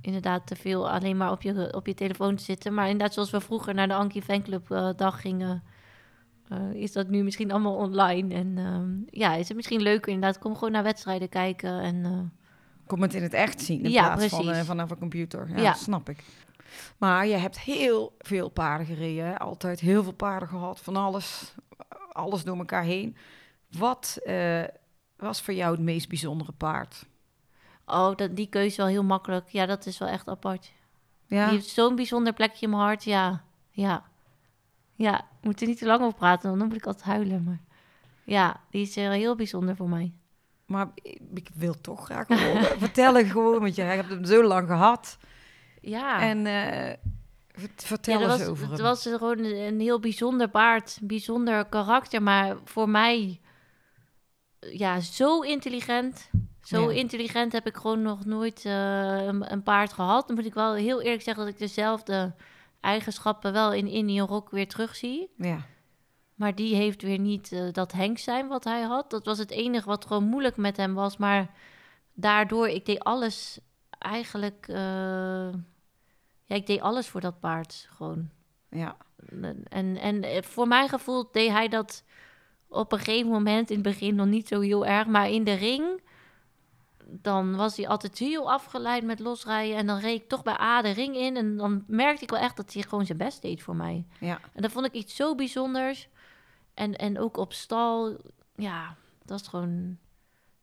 [0.00, 2.74] inderdaad te veel alleen maar op je, op je telefoon te zitten.
[2.74, 5.62] Maar inderdaad, zoals we vroeger naar de Anki Fanclub eh, dag gingen,
[6.48, 8.34] eh, is dat nu misschien allemaal online.
[8.34, 10.38] En ehm, ja, is het misschien leuker inderdaad.
[10.38, 11.80] Kom gewoon naar wedstrijden kijken.
[11.80, 12.18] En eh,
[12.86, 14.60] Kom het in het echt zien in Ja, plaats van precies.
[14.60, 15.48] eh, vanaf een computer.
[15.48, 15.72] Ja, Ja.
[15.74, 16.24] snap ik.
[16.98, 19.24] Maar je hebt heel veel paarden gereden.
[19.26, 19.38] hè?
[19.38, 20.80] Altijd heel veel paarden gehad.
[20.80, 21.54] Van alles,
[22.12, 23.16] alles door elkaar heen.
[23.78, 24.18] Wat
[25.16, 27.06] was voor jou het meest bijzondere paard?
[27.90, 29.48] Oh, dat, die keuze is wel heel makkelijk.
[29.48, 30.72] Ja, dat is wel echt apart.
[31.26, 33.04] Ja, Die heeft zo'n bijzonder plekje in mijn hart.
[33.04, 34.04] Ja, ja.
[34.94, 37.44] Ja, ik moet er niet te lang over praten, want dan moet ik altijd huilen.
[37.44, 37.60] Maar
[38.24, 40.12] ja, die is eh, heel bijzonder voor mij.
[40.66, 40.88] maar
[41.34, 42.78] ik, wil toch graag horen.
[42.86, 45.18] vertellen gewoon, want je hebt hem zo lang gehad.
[45.80, 46.20] Ja.
[46.20, 46.46] En
[47.52, 48.86] vert- vertel ja, eens was, over Het hem.
[48.86, 53.40] was gewoon een, heel bijzonder paard, bijzonder karakter, maar voor mij,
[54.60, 56.30] ja, zo intelligent.
[56.68, 56.96] Zo Ja.
[56.96, 60.26] intelligent heb ik gewoon nog nooit eh, een, een paard gehad.
[60.26, 62.34] Dan moet ik wel heel eerlijk zeggen dat ik dezelfde
[62.80, 65.30] eigenschappen wel in Indian Rock weer terugzie.
[65.36, 65.60] Ja,
[66.34, 69.10] Maar die heeft weer niet eh, dat Henk zijn wat hij had.
[69.10, 71.16] Dat was het enige wat gewoon moeilijk met hem was.
[71.16, 71.50] Maar
[72.12, 73.58] daardoor, ik deed alles
[73.98, 74.66] eigenlijk...
[74.68, 75.52] eh,
[76.44, 78.30] ja, ik deed alles voor dat paard gewoon.
[78.70, 78.96] ja.
[79.68, 82.04] En, en voor mijn gevoel deed hij dat
[82.68, 85.06] op een gegeven moment in het begin nog niet zo heel erg.
[85.06, 86.00] Maar in de ring,
[87.10, 89.76] dan was hij altijd heel afgeleid met losrijden.
[89.76, 91.36] En dan reed ik toch bij A de ring in.
[91.36, 94.06] En dan merkte ik wel echt dat hij gewoon zijn best deed voor mij.
[94.20, 94.40] ja.
[94.52, 96.08] En dat vond ik iets zo bijzonders.
[96.74, 98.16] En, en ook op stal,
[98.54, 99.98] ja, dat is gewoon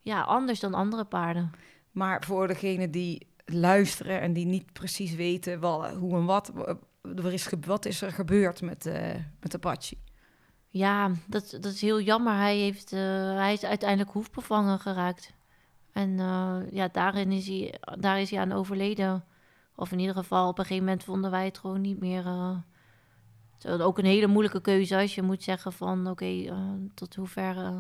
[0.02, 1.52] ja, anders dan andere paarden.
[1.92, 6.52] Maar voor degenen die luisteren en die niet precies weten wel, hoe en wat,
[7.02, 9.98] er is, wat is er gebeurd met, eh met Apache?
[10.68, 12.34] Ja, dat, dat is heel jammer.
[12.34, 13.00] Hij, heeft, eh,
[13.36, 15.34] hij is uiteindelijk hoefbevangen geraakt.
[15.96, 19.24] En eh, ja, daarin is hij, daar is hij aan overleden.
[19.76, 22.26] Of in ieder geval, op een gegeven moment vonden wij het gewoon niet meer.
[22.26, 22.58] eh,
[23.58, 26.58] zo, ook een hele moeilijke keuze als je moet zeggen van oké, eh,
[26.94, 27.74] tot hoever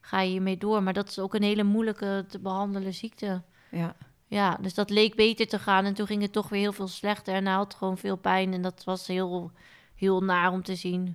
[0.00, 0.82] ga je hiermee door.
[0.82, 3.42] Maar dat is ook een hele moeilijke te behandelen ziekte.
[3.70, 3.96] Ja,
[4.26, 5.84] Ja, dus dat leek beter te gaan.
[5.84, 7.34] En toen ging het toch weer heel veel slechter.
[7.34, 8.52] En hij had gewoon veel pijn.
[8.52, 9.50] En dat was heel,
[9.94, 11.06] heel naar om te zien.
[11.06, 11.14] En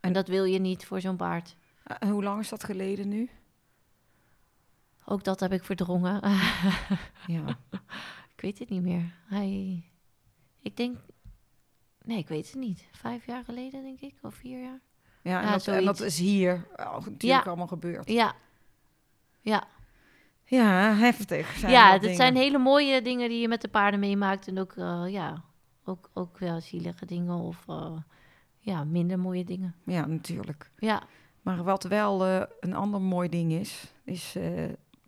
[0.00, 1.56] En- dat wil je niet voor zo'n paard.
[1.84, 3.30] En hoe lang is dat geleden nu?
[5.06, 6.20] Ook dat heb ik verdrongen.
[7.26, 7.44] Ja,
[8.34, 9.14] ik weet het niet meer.
[9.26, 9.82] Hij...
[10.62, 10.96] Ik denk...
[12.04, 12.84] Nee, ik weet het niet.
[12.92, 14.14] Vijf jaar geleden, denk ik.
[14.22, 14.80] Of vier jaar.
[15.22, 16.18] ja, en, Ja, dat, en dat zoiets.
[16.18, 17.40] is hier oh, natuurlijk Ja.
[17.42, 18.08] allemaal gebeurd.
[18.08, 18.34] Ja.
[19.40, 19.64] Ja,
[20.44, 21.56] Ja, heftig.
[21.56, 24.48] Zijn ja dat zijn hele mooie dingen die je met de paarden meemaakt.
[24.48, 25.42] En ook, eh, ja,
[25.84, 27.96] ook, ook wel zielige dingen of eh,
[28.58, 29.74] ja, minder mooie dingen.
[29.84, 30.70] Ja, natuurlijk.
[30.78, 31.02] Ja,
[31.42, 34.36] Maar wat wel eh, een ander mooi ding is, is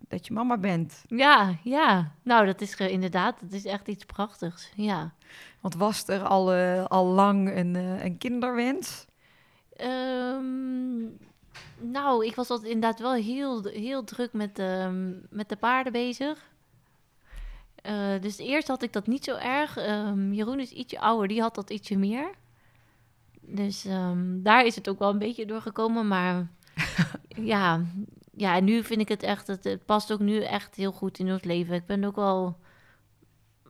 [0.08, 1.04] dat je mama bent.
[1.08, 2.12] ja, ja.
[2.22, 4.70] Nou, dat is ge- inderdaad, dat is echt iets prachtigs.
[4.74, 5.12] Ja.
[5.60, 9.06] Want was er al, eh, al lang een, eh, een kinderwens?
[9.76, 11.00] Ehm,
[11.78, 14.62] nou, ik was altijd inderdaad wel heel, heel druk met,
[15.30, 16.50] met de paarden bezig.
[17.82, 19.76] Eh, dus eerst had ik dat niet zo erg.
[19.76, 22.30] Ehm, Jeroen is ietsje ouder, die had dat ietsje meer.
[23.40, 26.08] Dus ehm, daar is het ook wel een beetje doorgekomen.
[26.08, 26.46] Maar
[27.52, 27.80] ja,
[28.36, 31.18] ja, en nu vind ik het echt, het, het past ook nu echt heel goed
[31.18, 31.74] in ons leven.
[31.74, 32.56] Ik ben ook wel,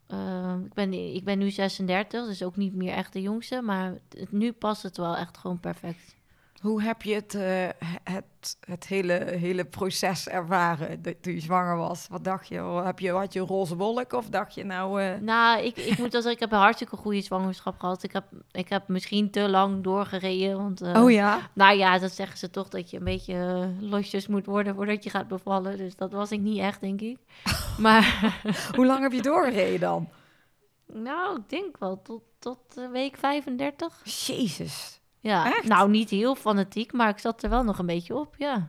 [0.07, 3.63] ehm, ik, ben, ik ben nu 36, dus ook niet meer echt de jongste.
[3.63, 3.99] Maar
[4.31, 6.15] nu past het wel echt gewoon perfect.
[6.61, 7.69] Hoe heb je het, eh,
[8.05, 12.07] het, het hele, hele proces ervaren dat- toen je zwanger was?
[12.11, 12.61] Wat dacht je?
[12.85, 13.11] Heb je?
[13.11, 15.03] Had je een roze wolk of dacht je nou...
[15.03, 18.03] eh, Nou, ik, ik moet wel zeggen, ik heb een hartstikke goede zwangerschap gehad.
[18.03, 20.57] Ik heb, ik heb misschien te lang doorgereden.
[20.57, 21.39] Want, eh, oh ja?
[21.53, 25.11] Nou ja, dat zeggen ze toch dat je een beetje losjes moet worden voordat je
[25.11, 25.77] gaat bevallen.
[25.77, 27.19] Dus dat was ik niet echt, denk ik.
[27.79, 28.35] Maar
[28.77, 30.09] Hoe lang heb je doorgereden dan?
[31.09, 32.59] nou, ik denk wel tot, tot
[32.93, 34.01] week 35.
[34.27, 35.01] Jezus.
[35.27, 35.65] Ja, Echt?
[35.69, 38.69] nou niet heel fanatiek, maar ik zat er wel nog een beetje op, ja.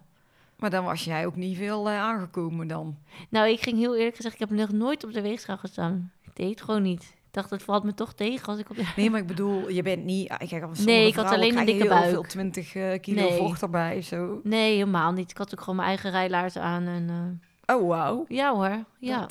[0.60, 2.98] Maar dan was jij ook niet veel eh, aangekomen dan.
[3.30, 6.12] Nou, ik ging heel eerlijk gezegd, ik heb nog nooit op de weegschaal gestaan.
[6.22, 7.02] Ik deed het gewoon niet.
[7.04, 8.94] Ik dacht, het valt me toch tegen als ik op de...
[8.96, 10.28] Nee, maar ik bedoel, je bent niet...
[10.28, 12.10] Kijk, sommige Nee, ik had alleen een dikke heel buik.
[12.10, 13.38] veel 20 eh, kilo Nee.
[13.38, 14.40] vocht erbij, zo.
[14.44, 15.32] Nee, helemaal niet.
[15.32, 17.10] Ik had ook gewoon mijn eigen rijlaars aan en...
[17.10, 18.26] eh, Oh, wauw.
[18.28, 19.28] Ja hoor, ja.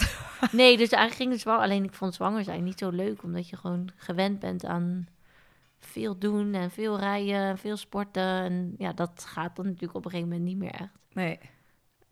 [0.53, 1.63] Nee, dus eigenlijk ging het zwanger.
[1.63, 5.09] Alleen ik vond zwanger zijn niet zo leuk, omdat je gewoon gewend bent aan
[5.87, 8.23] veel doen en veel rijden en veel sporten.
[8.23, 10.93] En ja, dat gaat dan natuurlijk op een gegeven moment niet meer echt.
[11.13, 11.39] Nee.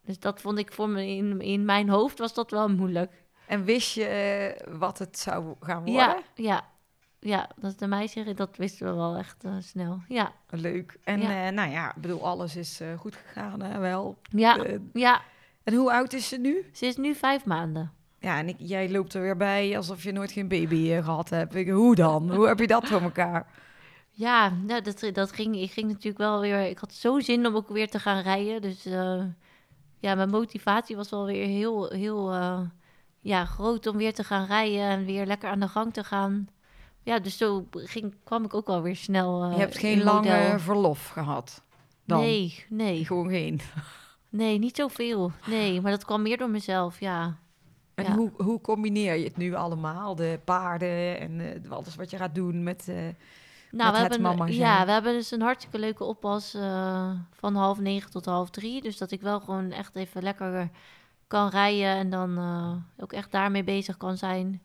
[0.04, 3.22] Dus dat vond ik voor me in, in mijn hoofd was dat wel moeilijk.
[3.46, 5.94] En wist je eh, wat het zou gaan worden?
[5.94, 6.64] Ja, ja,
[7.18, 10.02] ja, dat de meisje, dat wisten we wel echt eh, snel.
[10.08, 10.98] Ja, Leuk.
[11.04, 11.46] En Ja.
[11.46, 14.18] eh, nou ja, ik bedoel, alles is goed gegaan, hè, wel.
[14.30, 15.22] ja, ja.
[15.64, 16.70] en hoe oud is ze nu?
[16.72, 17.92] Ze is nu vijf maanden.
[18.24, 21.30] Ja, en ik, jij loopt er weer bij alsof je nooit geen baby eh, gehad
[21.30, 21.54] hebt.
[21.54, 22.30] Ik, hoe dan?
[22.34, 23.46] hoe heb je dat voor elkaar?
[24.10, 26.60] Ja, nou, dat, dat ging, ik ging natuurlijk wel weer.
[26.60, 28.62] Ik had zo zin om ook weer te gaan rijden.
[28.62, 29.22] Dus eh,
[29.98, 32.60] ja, mijn motivatie was wel weer heel, heel eh,
[33.20, 36.48] ja, groot om weer te gaan rijden en weer lekker aan de gang te gaan.
[37.02, 39.42] Ja, dus zo ging, kwam ik ook alweer snel.
[39.42, 41.62] eh, je hebt geen lange verlof gehad?
[42.04, 42.20] Dan?
[42.20, 43.60] Nee, nee, Gewoon geen.
[44.28, 45.32] nee, niet zoveel.
[45.46, 47.42] Nee, maar dat kwam meer door mezelf, ja.
[47.94, 48.14] En Ja.
[48.14, 50.14] hoe, hoe combineer je het nu allemaal?
[50.14, 52.88] De paarden en eh, alles wat je gaat doen met...
[52.88, 53.12] eh, Nou,
[53.70, 57.54] Met we het hebben, mama ja, we hebben dus een hartstikke leuke oppas eh, van
[57.54, 58.82] half negen tot half drie.
[58.82, 60.70] Dus dat ik wel gewoon echt even lekker
[61.26, 62.38] kan rijden en dan
[62.96, 64.62] ook echt daarmee bezig kan zijn.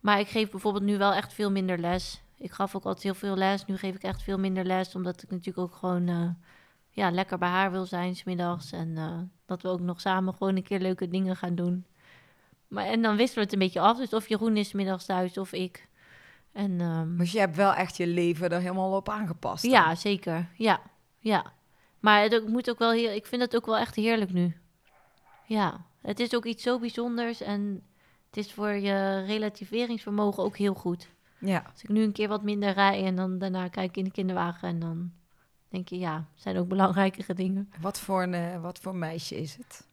[0.00, 2.22] Maar ik geef bijvoorbeeld nu wel echt veel minder les.
[2.38, 3.64] Ik gaf ook altijd heel veel les.
[3.64, 6.36] Nu geef ik echt veel minder les, omdat ik natuurlijk ook gewoon
[6.90, 8.72] ja, lekker bij haar wil zijn smiddags.
[8.72, 8.98] En
[9.46, 11.84] dat we ook nog samen gewoon een keer leuke dingen gaan doen.
[12.74, 13.96] Maar, en dan wisselen we het een beetje af.
[13.98, 15.88] Dus of Jeroen is middags thuis of ik.
[16.52, 19.62] En, ehm, dus je hebt wel echt je leven er helemaal op aangepast.
[19.62, 19.72] dan?
[19.72, 20.48] ja, zeker.
[20.56, 20.80] Ja,
[21.18, 21.52] ja.
[22.00, 24.56] Maar het ook- moet ook wel heel, ik vind het ook wel echt heerlijk nu.
[25.46, 27.82] Ja, het is ook iets zo bijzonders en
[28.26, 31.08] het is voor je relativeringsvermogen ook heel goed.
[31.38, 31.64] Ja.
[31.72, 34.10] Als ik nu een keer wat minder rij en dan daarna kijk ik in de
[34.10, 35.12] kinderwagen en dan
[35.68, 37.70] denk je, ja, zijn ook belangrijkere dingen.
[37.80, 39.86] Wat voor, een, eh, wat voor meisje is het?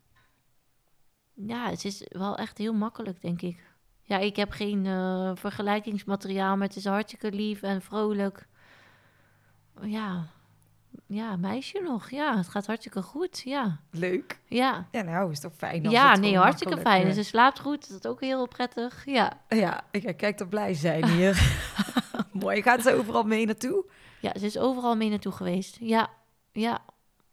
[1.34, 3.64] Ja, het is wel echt heel makkelijk, denk ik.
[4.04, 8.48] Ja, ik heb geen eh, vergelijkingsmateriaal, maar het is hartstikke lief en vrolijk.
[9.82, 10.26] Ja,
[11.08, 12.10] ja, meisje nog.
[12.10, 13.42] Ja, het gaat hartstikke goed.
[13.46, 14.40] Ja, Leuk.
[14.46, 14.88] ja.
[14.92, 17.02] Ja, nou, is toch fijn als Ja, het nee, hartstikke fijn.
[17.02, 19.06] eh, En ze slaapt goed, dat is ook heel prettig.
[19.06, 21.60] Ja, Ja, ik kijk er blij zijn hier.
[22.32, 23.86] Mooi, gaat ze overal mee naartoe?
[24.20, 25.78] ja ze is overal mee naartoe geweest.
[25.80, 26.10] Ja,
[26.52, 26.80] ja,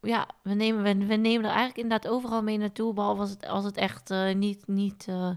[0.01, 0.27] ja.
[0.43, 3.63] We nemen, we, we nemen er eigenlijk inderdaad overal mee naartoe, behalve als het, als
[3.65, 5.29] het echt eh, niet, niet eh,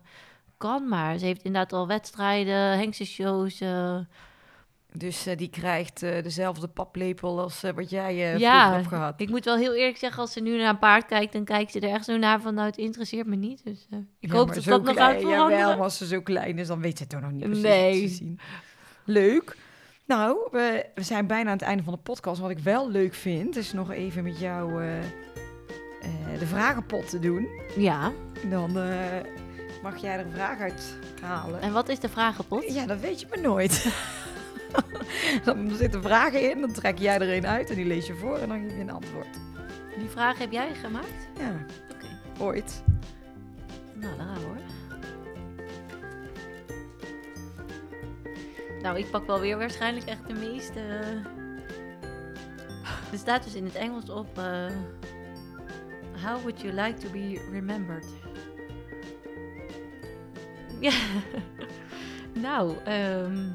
[0.56, 0.88] kan.
[0.88, 3.60] Maar ze heeft inderdaad al wedstrijden, hengste shows.
[3.60, 3.98] eh,
[4.92, 9.20] Dus die krijgt dezelfde paplepel als wat jij Ja, vroeger hebt gehad.
[9.20, 11.72] Ik moet wel heel eerlijk zeggen, als ze nu naar een paard kijkt, dan kijkt
[11.72, 13.64] ze er echt zo naar van, nou, het interesseert me niet.
[13.64, 13.86] Dus
[14.20, 15.58] ik Ja, hoop dat dat nog gaat veranderen.
[15.58, 17.62] Jawel, maar als ze zo klein is, dan weet ze het toch nog niet precies
[17.62, 18.06] Nee.
[18.08, 18.38] ze zien.
[19.04, 19.56] Leuk.
[20.12, 22.40] Nou, we, we zijn bijna aan het einde van de podcast.
[22.40, 25.04] Wat ik wel leuk vind, is nog even met jou eh, eh,
[26.38, 27.48] de vragenpot te doen.
[27.76, 28.12] Ja,
[28.50, 28.94] Dan eh,
[29.82, 31.60] mag jij er een vraag uit halen.
[31.60, 32.74] en wat is de vragenpot?
[32.74, 33.86] Ja, dat weet je maar nooit.
[35.44, 38.38] dan zitten vragen in, dan trek jij er een uit en die lees je voor
[38.38, 39.38] en dan geef je een antwoord.
[39.98, 41.28] Die vraag heb jij gemaakt?
[41.38, 41.52] Ja,
[41.92, 42.82] Oké, ooit.
[43.92, 44.71] nou, daar gaan we hoor.
[48.82, 50.80] Nou, ik pak wel weer waarschijnlijk echt de meeste...
[53.12, 54.38] Er staat dus in het Engels op...
[54.38, 54.66] eh,
[56.24, 58.06] How would you like to be remembered?
[60.80, 60.92] Ja.
[62.32, 63.46] nou, ehm,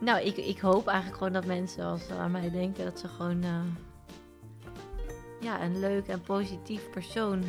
[0.00, 2.84] nou ik, ik hoop eigenlijk gewoon dat mensen als ze aan mij denken...
[2.84, 3.42] dat ze gewoon...
[3.42, 3.60] eh,
[5.40, 7.44] ja, een leuk en positief persoon.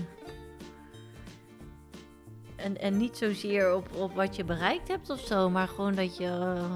[2.64, 6.18] En, en niet zozeer op, op wat je bereikt hebt of zo, maar gewoon dat
[6.18, 6.76] je, eh,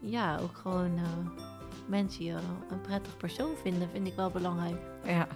[0.00, 1.42] ja, ook gewoon eh,
[1.86, 2.34] mensen je
[2.70, 4.76] een prettig persoon vinden, vind ik wel belangrijk.
[5.04, 5.26] Ja.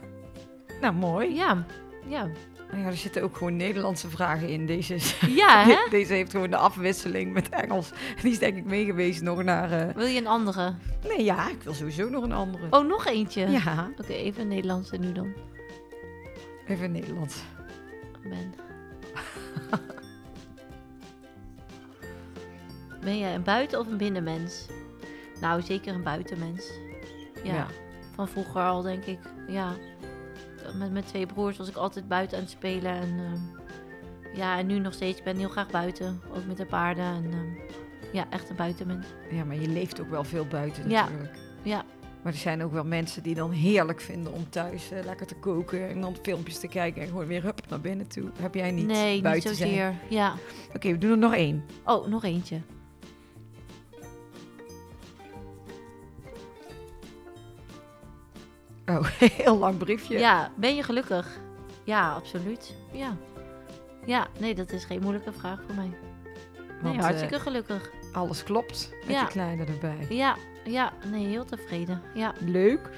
[0.81, 1.35] Nou, mooi.
[1.35, 1.67] Ja,
[2.09, 2.29] ja.
[2.71, 4.67] Nou ja, er zitten ook gewoon Nederlandse vragen in.
[4.67, 5.77] Deze, is- Ja, hè?
[5.91, 7.91] deze heeft gewoon de afwisseling met Engels.
[8.23, 9.71] Die is denk ik meegewezen nog naar...
[9.73, 10.75] eh, Wil je een andere?
[11.09, 12.67] Nee, ja, ik wil sowieso nog een andere.
[12.71, 13.49] Oh, nog eentje?
[13.51, 15.33] Ja, Oké, even een Nederlandse nu dan.
[16.67, 17.43] even Nederlands.
[18.23, 18.55] Ben.
[23.05, 24.67] Ben jij een buiten- of een binnenmens?
[25.41, 26.71] Nou, zeker een buitenmens.
[27.45, 27.67] Ja, Ja.
[28.15, 29.19] van vroeger al, denk ik.
[29.49, 29.73] Ja,
[30.79, 32.93] met mijn twee broers was ik altijd buiten aan het spelen.
[32.93, 35.19] En, ehm, ja, en nu nog steeds.
[35.19, 36.21] Ik ben heel graag buiten.
[36.35, 37.05] Ook met de paarden.
[37.05, 37.77] En, ehm,
[38.13, 39.07] ja, echt een buitenmens.
[39.31, 41.03] Ja, maar je leeft ook wel veel buiten Ja.
[41.03, 41.39] natuurlijk.
[41.63, 41.85] Ja,
[42.23, 45.35] Maar er zijn ook wel mensen die dan heerlijk vinden om thuis eh, lekker te
[45.35, 48.31] koken en dan filmpjes te kijken en gewoon weer hup naar binnen toe.
[48.41, 49.69] Heb jij niet nee, niet buiten zijn?
[49.69, 49.95] zozeer.
[50.09, 50.35] Ja.
[50.75, 51.65] Oké, we doen er nog één.
[51.85, 52.61] Oh, nog eentje.
[58.87, 59.05] Oh,
[59.43, 60.19] heel lang briefje.
[60.19, 61.39] Ja, ben je gelukkig?
[61.85, 62.75] Ja, absoluut.
[62.93, 63.17] Ja.
[64.07, 65.85] Ja, nee, dat is geen moeilijke vraag voor mij.
[65.87, 67.91] Nee, Want, eh, hartstikke gelukkig.
[68.13, 69.21] alles klopt met Ja.
[69.21, 70.07] die kleine erbij.
[70.09, 72.03] Ja, ja, nee, heel tevreden.
[72.15, 72.33] Ja.
[72.39, 72.91] Leuk.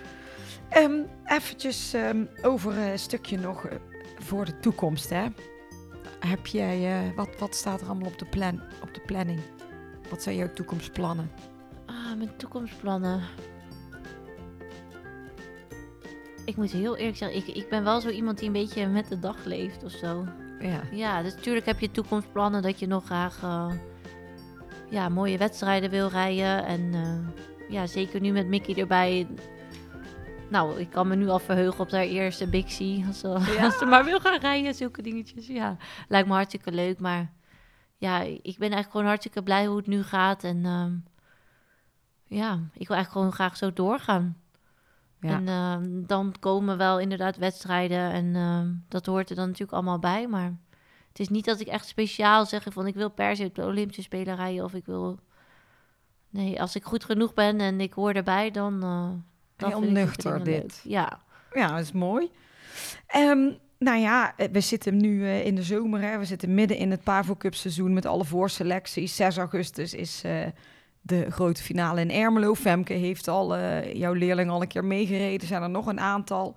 [0.68, 0.92] Ehm
[1.24, 3.76] eventjes ehm, over een stukje nog eh,
[4.18, 5.26] voor de toekomst, hè.
[6.20, 9.40] Heb jij, eh, wat, wat staat er allemaal op de, plan, op de planning?
[10.10, 11.30] Wat zijn jouw toekomstplannen?
[11.86, 13.20] Ah, mijn toekomstplannen.
[16.44, 19.08] Ik moet heel eerlijk zeggen, ik, ik ben wel zo iemand die een beetje met
[19.08, 20.26] de dag leeft of zo.
[20.60, 23.72] Ja, Ja, dus natuurlijk heb je toekomstplannen dat je nog graag eh,
[24.90, 26.64] ja, mooie wedstrijden wil rijden.
[26.64, 29.26] En eh, ja, zeker nu met Mickey erbij.
[30.50, 33.06] Nou, ik kan me nu al verheugen op haar eerste C.
[33.06, 33.64] Als ze, Ja.
[33.64, 35.46] als ze maar wil gaan rijden, zulke dingetjes.
[35.46, 35.76] Ja,
[36.08, 37.00] lijkt me hartstikke leuk.
[37.00, 37.32] Maar
[37.96, 40.44] ja, ik ben eigenlijk gewoon hartstikke blij hoe het nu gaat.
[40.44, 40.92] En ehm,
[42.24, 44.36] ja, ik wil eigenlijk gewoon graag zo doorgaan.
[45.24, 45.36] Ja.
[45.36, 49.98] En ehm, dan komen wel inderdaad wedstrijden en ehm, dat hoort er dan natuurlijk allemaal
[49.98, 50.26] bij.
[50.28, 50.56] Maar
[51.08, 53.64] het is niet dat ik echt speciaal zeg van ik wil per se op de
[53.64, 55.18] Olympische Spelen rijden of ik wil...
[56.30, 58.82] Nee, als ik goed genoeg ben en ik hoor erbij, dan...
[58.82, 60.46] eh dan Heel nuchter dit.
[60.46, 60.80] leuk.
[60.82, 61.20] Ja,
[61.52, 62.30] ja, dat is mooi.
[63.06, 66.18] Ehm, nou ja, eh, we zitten nu eh, in de zomer, hè.
[66.18, 69.16] We zitten midden in het Pavo Cup seizoen met alle voorselecties.
[69.16, 70.22] 6 augustus is
[71.06, 72.54] de grote finale in Ermelo.
[72.54, 75.40] Femke heeft al, eh, jouw leerling al een keer meegereden.
[75.40, 76.56] Er zijn er nog een aantal.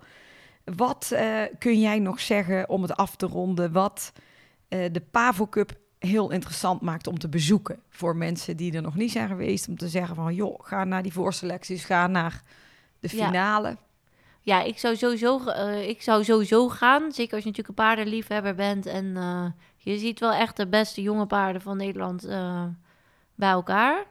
[0.64, 3.72] Wat eh, kun jij nog zeggen om het af te ronden?
[3.72, 4.12] Wat
[4.68, 8.94] eh, de Pavo Cup heel interessant maakt om te bezoeken voor mensen die er nog
[8.94, 9.68] niet zijn geweest.
[9.68, 12.42] Om te zeggen van, joh, ga naar die voorselecties, ga naar
[13.00, 13.26] de Ja.
[13.26, 13.76] finale.
[14.42, 15.40] ja ik, zou sowieso,
[15.86, 17.12] ik zou sowieso gaan.
[17.12, 18.86] Zeker als je natuurlijk een paardenliefhebber bent.
[18.86, 19.14] En
[19.76, 22.28] je ziet wel echt de beste jonge paarden van Nederland
[23.34, 24.06] bij elkaar.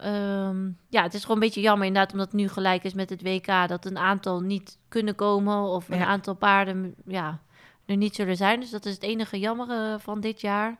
[0.00, 3.10] Ehm, ja, het is gewoon een beetje jammer inderdaad, omdat het nu gelijk is met
[3.10, 6.04] het WK, dat een aantal niet kunnen komen of een Ja.
[6.06, 7.40] aantal paarden ja,
[7.86, 8.60] er niet zullen zijn.
[8.60, 10.78] Dus dat is het enige jammere van dit jaar.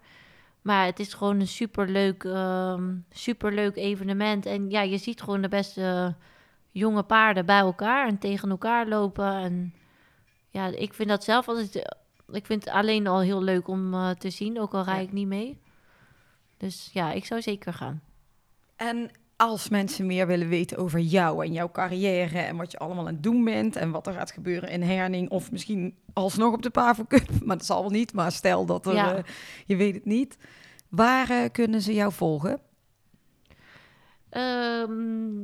[0.63, 4.47] Maar het is gewoon een superleuk, ehm superleuk evenement.
[4.47, 6.15] En ja, je ziet gewoon de beste
[6.71, 9.35] jonge paarden bij elkaar en tegen elkaar lopen.
[9.35, 9.75] En
[10.51, 11.75] ja, ik vind dat zelf altijd.
[12.33, 15.01] Ik vind het alleen al heel leuk om eh, te zien, ook al rij Ja.
[15.01, 15.59] ik niet mee.
[16.57, 18.03] Dus ja, ik zou zeker gaan.
[18.81, 23.07] En als mensen meer willen weten over jou en jouw carrière en wat je allemaal
[23.07, 26.63] aan het doen bent en wat er gaat gebeuren in Herning of misschien alsnog op
[26.63, 29.15] de Pavo Cup, maar dat zal wel niet, maar stel dat er, Ja.
[29.17, 29.23] eh,
[29.67, 30.37] je weet het niet.
[30.89, 32.61] Waar eh, kunnen ze jou volgen?
[34.31, 35.41] Ehm,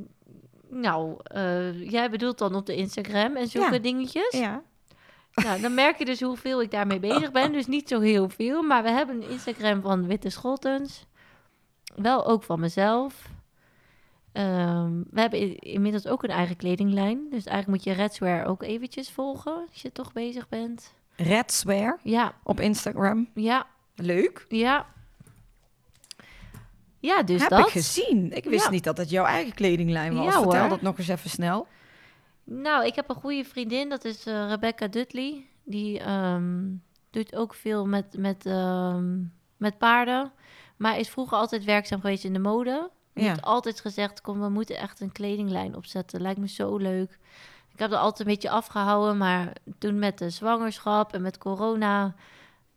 [0.68, 3.78] nou, eh, jij bedoelt dan op de Instagram en zulke Ja.
[3.78, 4.30] dingetjes.
[4.38, 4.62] Ja.
[5.34, 7.52] Nou, dan merk je dus hoeveel ik daarmee bezig ben.
[7.58, 8.62] Dus niet zo heel veel.
[8.62, 11.06] Maar we hebben een Instagram van Witte Scholtens.
[11.96, 13.28] Wel ook van mezelf.
[14.32, 17.18] Ehm, we hebben inmiddels ook een eigen kledinglijn.
[17.30, 19.66] Dus eigenlijk moet je Redswear ook eventjes volgen.
[19.70, 20.94] Als je toch bezig bent.
[21.16, 23.28] Red Swear Ja, op Instagram.
[23.34, 24.44] ja, Leuk.
[24.48, 24.86] ja.
[27.00, 27.66] Ja, dus Heb dat.
[27.66, 28.32] ik gezien.
[28.32, 28.70] Ik wist Ja.
[28.70, 30.24] niet dat het jouw eigen kledinglijn was.
[30.24, 30.68] Ja, Vertel hoor.
[30.68, 31.66] dat nog eens even snel.
[32.44, 35.46] Nou, ik heb een goede vriendin, dat is eh, Rebecca Dudley.
[35.64, 36.64] Die ehm,
[37.10, 39.14] doet ook veel met, met, ehm,
[39.56, 40.32] met paarden.
[40.76, 42.90] Maar is vroeger altijd werkzaam geweest in de mode.
[43.12, 43.22] Ja.
[43.22, 46.20] heeft altijd gezegd, kom, we moeten echt een kledinglijn opzetten.
[46.20, 47.18] Lijkt me zo leuk.
[47.72, 52.14] Ik heb er altijd een beetje afgehouden, maar toen met de zwangerschap en met corona...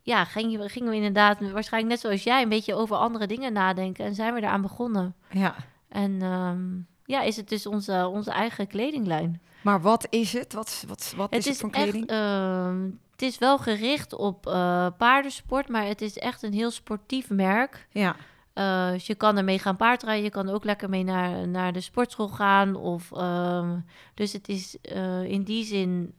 [0.02, 3.52] Ja, gingen we, gingen we inderdaad, waarschijnlijk net zoals jij, een beetje over andere dingen
[3.52, 4.04] nadenken.
[4.04, 5.14] En zijn we eraan begonnen.
[5.30, 5.54] Ja.
[5.88, 6.68] En ehm,
[7.04, 9.42] ja, is het dus onze, onze eigen kledinglijn.
[9.62, 10.52] Maar wat is het?
[10.52, 12.10] Wat, wat, wat is het voor echt, kleding?
[12.10, 17.30] ehm, het is wel gericht op eh, paardensport, maar het is echt een heel sportief
[17.30, 17.86] merk.
[17.90, 18.16] ja.
[18.52, 21.80] Eh, dus je kan ermee gaan paardrijden, je kan ook lekker mee naar, naar de
[21.80, 22.74] sportschool gaan.
[22.76, 23.78] Of, ehm,
[24.14, 26.14] dus het is eh, in die zin,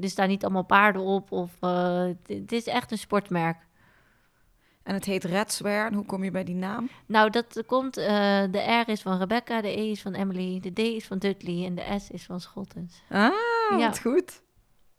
[0.00, 1.32] er staan niet allemaal paarden op.
[1.32, 3.56] Of, het, het is echt een sportmerk.
[4.88, 5.86] En het heet Red Swear.
[5.86, 6.88] En hoe kom je bij die naam?
[7.06, 8.06] Nou, dat komt, eh,
[8.50, 11.64] de R is van Rebecca, de E is van Emily, de D is van Dudley
[11.64, 13.02] en de S is van Schottens.
[13.10, 13.30] Ah,
[13.70, 13.76] Ja.
[13.86, 14.40] wat goed.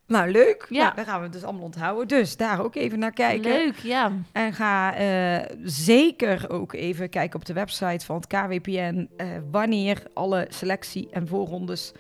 [0.08, 0.66] Nou, leuk.
[0.70, 0.84] Ja.
[0.84, 2.08] Nou, dan gaan we het dus allemaal onthouden.
[2.08, 3.52] Dus daar ook even naar kijken.
[3.52, 4.12] Leuk, ja.
[4.32, 9.10] En ga eh, zeker ook even kijken op de website van het KWPN...
[9.18, 11.92] eh, wanneer alle selectie- en voorrondes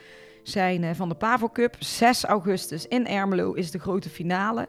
[0.43, 1.75] zijn van de Pavo Cup.
[1.79, 4.67] 6 augustus in Ermelo is de grote finale.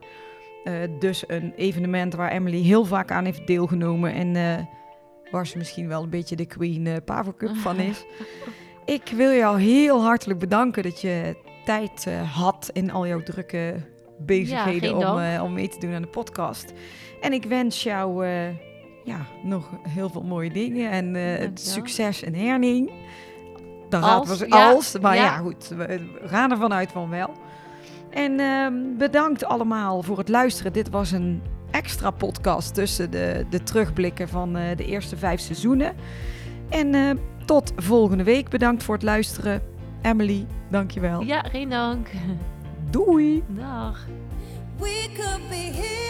[0.64, 4.14] Eh, dus een evenement waar Emily heel vaak aan heeft deelgenomen...
[4.14, 4.64] en eh,
[5.30, 8.04] waar ze misschien wel een beetje de Queen Pavo Cup van is.
[8.84, 13.74] Ik wil jou heel hartelijk bedanken dat je tijd had in al jouw drukke
[14.18, 16.72] bezigheden om, om mee te doen aan de podcast.
[17.20, 18.26] En ik wens jou
[19.04, 22.90] ja, nog heel veel mooie dingen en succes in Herning.
[23.88, 25.36] Daar Als, we ja, als, maar ja, ja.
[25.36, 25.86] goed, we,
[26.22, 27.30] we gaan ervan uit van wel.
[28.10, 30.72] En ehm, bedankt allemaal voor het luisteren.
[30.72, 35.94] Dit was een extra podcast tussen de, de terugblikken van eh, de eerste vijf seizoenen.
[36.68, 37.10] En eh,
[37.44, 38.48] tot volgende week.
[38.48, 39.62] Bedankt voor het luisteren.
[40.02, 41.22] Emily, dankjewel.
[41.22, 42.08] Ja, geen dank.
[42.90, 43.42] Doei!
[43.48, 44.06] Dag.
[44.78, 46.09] We could be heroes.